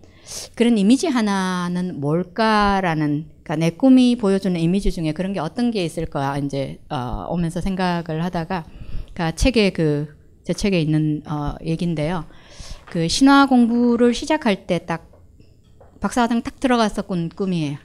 [0.56, 6.38] 그런 이미지 하나는 뭘까라는 그러니까 내 꿈이 보여주는 이미지 중에 그런 게 어떤 게 있을까
[6.38, 8.66] 이제 어, 오면서 생각을 하다가
[9.14, 10.18] 그러니까 책에 그
[10.48, 12.24] 제 책에 있는 어, 얘긴데요.
[12.86, 15.12] 그 신화 공부를 시작할 때 딱
[16.00, 17.78] 박사과정 탁 들어가서 꾼 꿈이에요.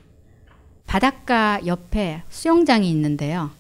[0.87, 3.51] 바닷가 옆에 수영장이 있는데요.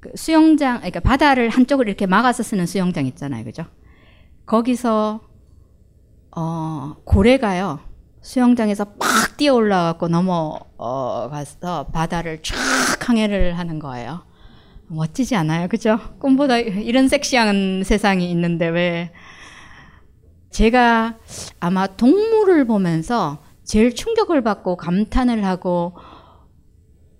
[0.00, 3.42] 그 수영장, 그러니까 바다를 한쪽을 이렇게 막아서 쓰는 수영장 있잖아요.
[3.42, 3.64] 그죠?
[4.44, 5.20] 거기서,
[6.36, 7.80] 어, 고래가요.
[8.22, 12.56] 수영장에서 팍 뛰어 올라가고 넘어가서 바다를 쫙
[13.08, 14.24] 항해를 하는 거예요.
[14.86, 15.68] 멋지지 않아요?
[15.68, 15.98] 그죠?
[16.18, 19.10] 꿈보다 이런 섹시한 세상이 있는데 왜
[20.50, 21.18] 제가
[21.60, 25.96] 아마 동물을 보면서 제일 충격을 받고 감탄을 하고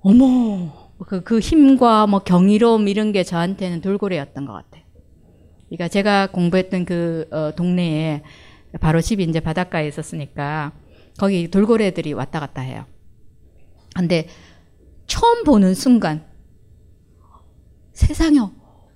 [0.01, 4.83] 어머 그, 그 힘과 뭐 경이로움 이런 게 저한테는 돌고래였던 것 같아요.
[5.69, 8.23] 그러니까 제가 공부했던 그 어, 동네에
[8.81, 10.73] 바로 집이 이제 바닷가에 있었으니까
[11.19, 12.87] 거기 돌고래들이 왔다 갔다 해요.
[13.95, 14.29] 근데
[15.07, 16.25] 처음 보는 순간
[17.93, 18.39] 세상에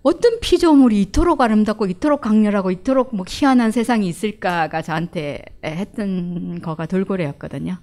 [0.02, 7.76] 어떤 피조물이 이토록 아름답고 이토록 강렬하고 이토록 뭐 희한한 세상이 있을까가 저한테 했던 거가 돌고래였거든요.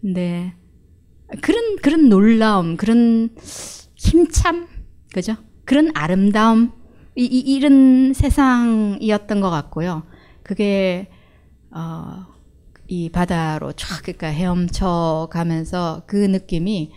[0.00, 0.54] 근데
[1.42, 3.28] 그런 그런 놀라움, 그런
[3.94, 4.66] 힘참,
[5.12, 5.36] 그죠?
[5.64, 6.72] 그런 아름다움
[7.14, 10.04] 이, 이 이런 세상이었던 것 같고요.
[10.42, 11.10] 그게
[11.70, 12.26] 어,
[12.88, 16.92] 이 바다로 쫙 그러니까 헤엄쳐 가면서 그 느낌이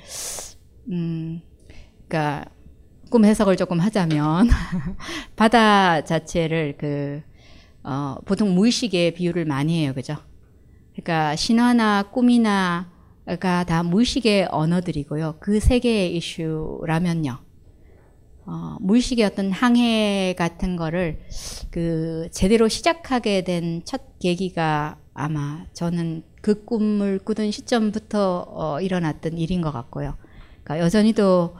[0.91, 1.41] 음,
[2.07, 2.45] 그러니까
[3.09, 4.49] 꿈 해석을 조금 하자면
[5.35, 7.21] 바다 자체를 그
[7.83, 10.15] 어, 보통 무의식의 비유를 많이 해요, 그죠?
[10.93, 15.37] 그러니까 신화나 꿈이나가 다 무의식의 언어들이고요.
[15.39, 17.39] 그 세계의 이슈라면요.
[18.45, 21.19] 어, 무의식의 어떤 항해 같은 거를
[21.71, 29.61] 그 제대로 시작하게 된 첫 계기가 아마 저는 그 꿈을 꾸던 시점부터 어, 일어났던 일인
[29.61, 30.15] 것 같고요.
[30.63, 31.55] 그러니까 여전히도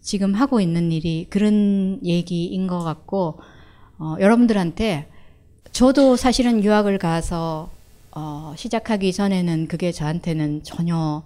[0.00, 3.40] 지금 하고 있는 일이 그런 얘기인 것 같고
[3.98, 5.10] 어, 여러분들한테
[5.72, 7.70] 저도 사실은 유학을 가서
[8.12, 11.22] 어, 시작하기 전에는 그게 저한테는 전혀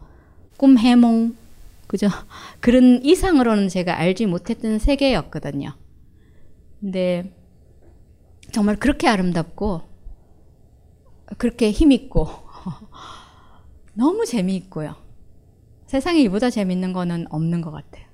[0.57, 1.37] 꿈 해몽
[1.87, 2.09] 그죠
[2.61, 5.75] 그런 이상으로는 제가 알지 못했던 세계였거든요.
[6.81, 7.33] 근데
[8.53, 9.94] 정말 그렇게 아름답고
[11.39, 12.29] 그렇게 힘있고
[13.95, 14.97] 너무 재미있고요.
[15.87, 18.05] 세상에 이보다 재밌는 거는 없는 것 같아요.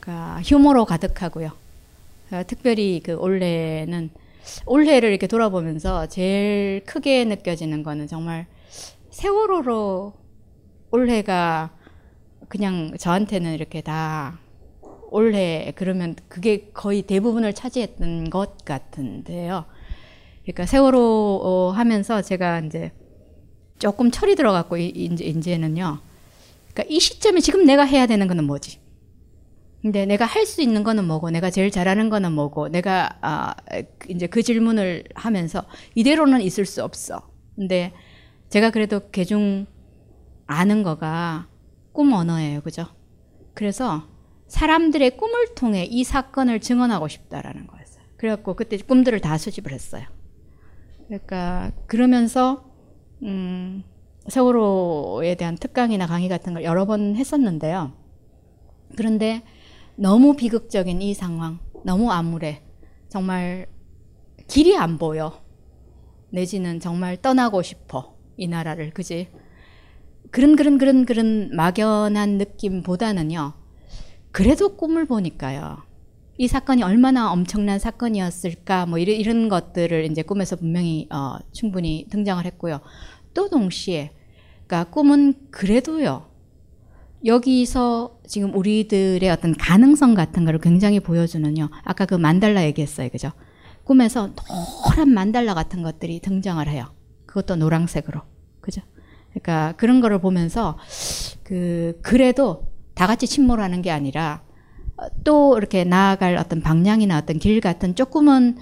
[0.00, 1.50] 그러니까 휴머로 가득하고요.
[2.26, 4.10] 그러니까 특별히 그 올해는
[4.66, 8.46] 올해를 이렇게 돌아보면서 제일 크게 느껴지는 거는 정말
[9.10, 10.12] 세월호로
[10.90, 11.70] 올해가
[12.48, 14.38] 그냥 저한테는 이렇게 다
[15.10, 19.64] 올해 그러면 그게 거의 대부분을 차지했던 것 같은데요.
[20.44, 22.92] 그러니까 세월호 하면서 제가 이제
[23.78, 25.98] 조금 철이 들어갔고 이제 이제는요.
[26.72, 28.78] 그러니까 이 시점에 지금 내가 해야 되는 거는 뭐지?
[29.82, 33.54] 근데 내가 할 수 있는 거는 뭐고, 내가 제일 잘하는 거는 뭐고, 내가 아
[34.08, 35.64] 이제 그 질문을 하면서
[35.94, 37.28] 이대로는 있을 수 없어.
[37.54, 37.92] 근데
[38.48, 39.66] 제가 그래도 개중
[40.46, 41.48] 아는 거가
[41.92, 42.86] 꿈 언어예요, 그죠?
[43.52, 44.08] 그래서
[44.48, 48.04] 사람들의 꿈을 통해 이 사건을 증언하고 싶다라는 거였어요.
[48.16, 50.06] 그래갖고 그때 꿈들을 다 수집을 했어요.
[51.06, 52.64] 그러니까 그러면서
[53.22, 53.84] 음,
[54.28, 57.92] 세월호에 대한 특강이나 강의 같은 걸 여러 번 했었는데요.
[58.96, 59.42] 그런데
[59.96, 62.62] 너무 비극적인 이 상황, 너무 암울해.
[63.08, 63.66] 정말
[64.48, 65.42] 길이 안 보여.
[66.30, 68.16] 내지는 정말 떠나고 싶어.
[68.36, 69.28] 이 나라를, 그지?
[70.30, 73.52] 그런, 그런, 그런, 그런 막연한 느낌보다는요.
[74.32, 75.83] 그래도 꿈을 보니까요.
[76.36, 82.44] 이 사건이 얼마나 엄청난 사건이었을까, 뭐 이런, 이런 것들을 이제 꿈에서 분명히 어, 충분히 등장을
[82.44, 82.80] 했고요.
[83.34, 84.10] 또 동시에,
[84.66, 86.26] 그러니까 꿈은 그래도요.
[87.24, 91.70] 여기서 지금 우리들의 어떤 가능성 같은 거를 굉장히 보여주는요.
[91.84, 93.08] 아까 그 만달라 얘기했어요.
[93.08, 93.30] 그죠?
[93.84, 94.30] 꿈에서
[94.84, 96.92] 노란 만달라 같은 것들이 등장을 해요.
[97.26, 98.20] 그것도 노란색으로.
[98.60, 98.82] 그죠?
[99.30, 100.78] 그러니까 그런 거를 보면서
[101.42, 104.42] 그 그래도 다 같이 침몰하는 게 아니라
[105.24, 108.56] 또 이렇게 나아갈 어떤 방향이나 어떤 길 같은 조금은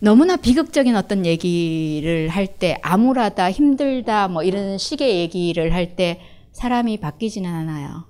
[0.00, 6.20] 너무나 비극적인 어떤 얘기를 할 때 암울하다, 힘들다, 뭐 이런 식의 얘기를 할 때
[6.52, 8.04] 사람이 바뀌지는 않아요.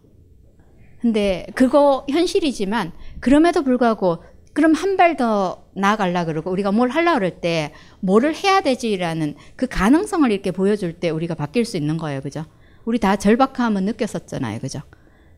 [1.00, 4.22] 근데 그거 현실이지만 그럼에도 불구하고
[4.52, 9.66] 그럼 한 발 더 나아갈라 그러고 우리가 뭘 하려 그럴 때 뭐를 해야 되지라는 그
[9.68, 12.20] 가능성을 이렇게 보여줄 때 우리가 바뀔 수 있는 거예요.
[12.20, 12.44] 그죠?
[12.84, 14.58] 우리 다 절박함은 느꼈었잖아요.
[14.58, 14.80] 그죠?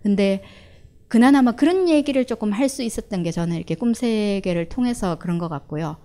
[0.02, 0.42] 근데
[1.10, 5.96] 그나마 그런 얘기를 조금 할 수 있었던 게 저는 이렇게 꿈세계를 통해서 그런 것 같고요.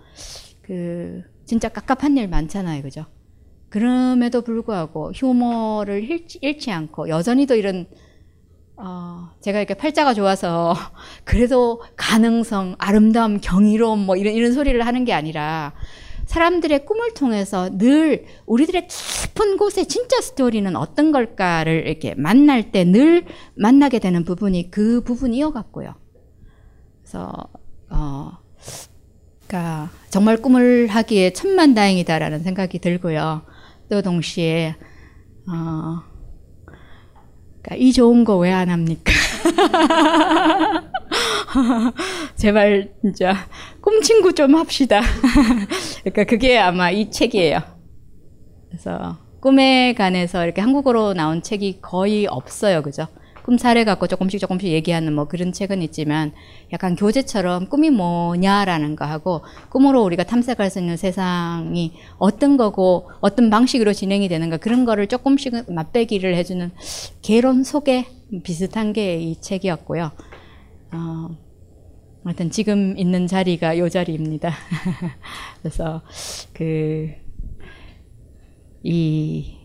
[0.64, 3.06] 그 진짜 깝깝한 일 많잖아요, 그죠?
[3.70, 7.86] 그럼에도 불구하고 휴머를 잃지, 잃지 않고 여전히도 이런
[8.78, 10.74] 어, 제가 이렇게 팔자가 좋아서
[11.24, 15.74] 그래도 가능성, 아름다움, 경이로움 뭐 이런 이런 소리를 하는 게 아니라
[16.26, 23.26] 사람들의 꿈을 통해서 늘 우리들의 깊은 곳에 진짜 스토리는 어떤 걸까를 이렇게 만날 때 늘
[23.56, 25.94] 만나게 되는 부분이 그 부분이어갖고요.
[27.02, 27.32] 그래서
[27.90, 28.32] 어,
[29.48, 33.44] 그러니까 정말 꿈을 하기에 천만다행이다라는 생각이 들고요.
[33.90, 34.76] 또 동시에
[35.48, 36.02] 어,
[37.62, 39.12] 그러니까 이 좋은 거 왜 안 합니까?
[42.36, 43.36] 제발 진짜
[43.82, 45.02] 꿈 친구 좀 합시다.
[46.04, 47.60] 그러니까 그게 아마 이 책이에요.
[48.70, 53.08] 그래서 꿈에 관해서 이렇게 한국어로 나온 책이 거의 없어요, 그죠?
[53.46, 56.32] 꿈 사례 갖고 조금씩 조금씩 얘기하는 뭐 그런 책은 있지만
[56.74, 63.52] 약간 교재처럼 꿈이 뭐냐라는 거 하고 꿈으로 우리가 탐색할 수 있는 세상이 어떤 거고 어떤
[63.52, 66.72] 방식으로 진행이 되는가 그런 거를 조금씩 맛배기를 해주는
[67.22, 68.08] 개론 소개
[68.44, 70.12] 비슷한 게 이 책이었고요.
[70.94, 71.30] 어,
[72.24, 74.54] 하여튼 지금 있는 자리가 요 자리입니다.
[75.62, 76.02] 그래서
[76.54, 77.26] 그
[78.88, 79.56] 이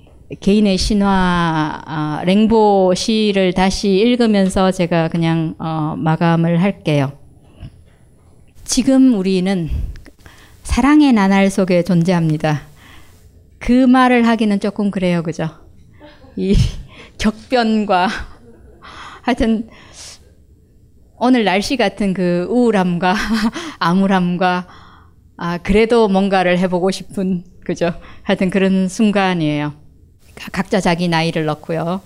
[0.41, 7.13] 개인의 신화 어, 랭보 시를 다시 읽으면서 제가 그냥 어, 마감을 할게요.
[8.65, 9.69] 지금 우리는
[10.63, 12.63] 사랑의 나날 속에 존재합니다.
[13.59, 15.51] 그 말을 하기는 조금 그래요, 그죠?
[16.37, 16.57] 이
[17.19, 18.09] 격변과
[19.23, 19.69] 하여튼
[21.19, 23.15] 오늘 날씨 같은 그 우울함과
[23.79, 24.67] 암울함과
[25.37, 27.93] 아 그래도 뭔가를 해보고 싶은 그죠?
[28.23, 29.75] 하여튼 그런 순간이에요.
[30.53, 32.01] 각자 자기 나이를 넣고요.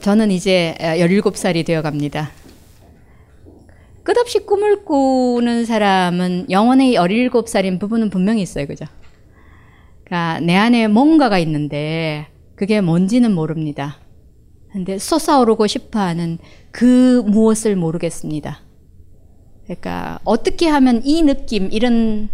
[0.00, 2.30] 저는 이제 17살이 되어 갑니다.
[4.02, 8.66] 끝없이 꿈을 꾸는 사람은 영원히 17살인 부분은 분명히 있어요.
[8.66, 8.84] 그죠?
[10.04, 13.98] 그러니까 내 안에 뭔가가 있는데 그게 뭔지는 모릅니다.
[14.74, 16.38] 근데 솟아오르고 싶어 하는
[16.72, 18.58] 그 무엇을 모르겠습니다.
[19.62, 22.28] 그러니까 어떻게 하면 이 느낌, 이런,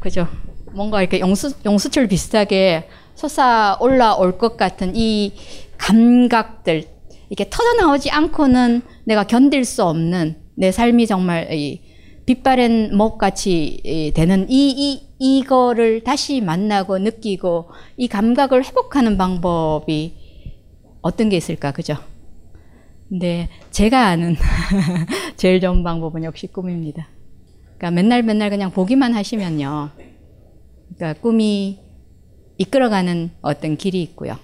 [0.00, 0.26] 그죠?
[0.72, 5.32] 뭔가 이렇게 용수, 용수철 비슷하게 솟아 올라올 것 같은 이
[5.78, 6.82] 감각들,
[7.30, 11.82] 이게 터져 나오지 않고는 내가 견딜 수 없는 내 삶이 정말 이
[12.26, 20.14] 빛바랜 목같이 되는 이, 이, 이거를 다시 만나고 느끼고 이 감각을 회복하는 방법이
[21.02, 21.96] 어떤 게 있을까, 그죠?
[23.08, 24.34] 근데 제가 아는
[25.36, 27.08] 제일 좋은 방법은 역시 꿈입니다.
[27.76, 29.90] 그러니까 맨날 맨날 그냥 보기만 하시면요.
[30.96, 31.78] 그러니까 꿈이
[32.58, 34.36] 이끌어가는 어떤 길이 있고요.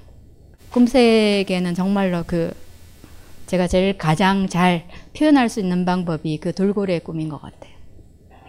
[0.71, 2.55] 꿈 세계는 정말로 그
[3.47, 7.72] 제가 제일 가장 잘 표현할 수 있는 방법이 그 돌고래의 꿈인 것 같아요.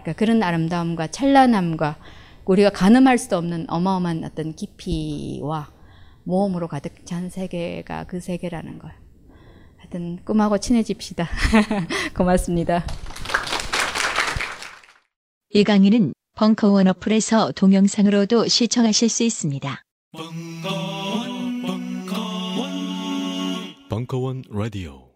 [0.04, 1.98] 그러니까 그런 아름다움과 찬란함과
[2.46, 5.72] 우리가 가늠할 수 없는 어마어마한 어떤 깊이와
[6.26, 8.92] 모험으로 가득 찬 세계가 그 세계라는 걸.
[9.78, 11.28] 하여튼 꿈하고 친해집시다.
[12.16, 12.86] 고맙습니다.
[15.52, 19.82] 이 강의는 벙커원 어플에서 동영상으로도 시청하실 수 있습니다.
[23.90, 25.13] 벙커원 라디오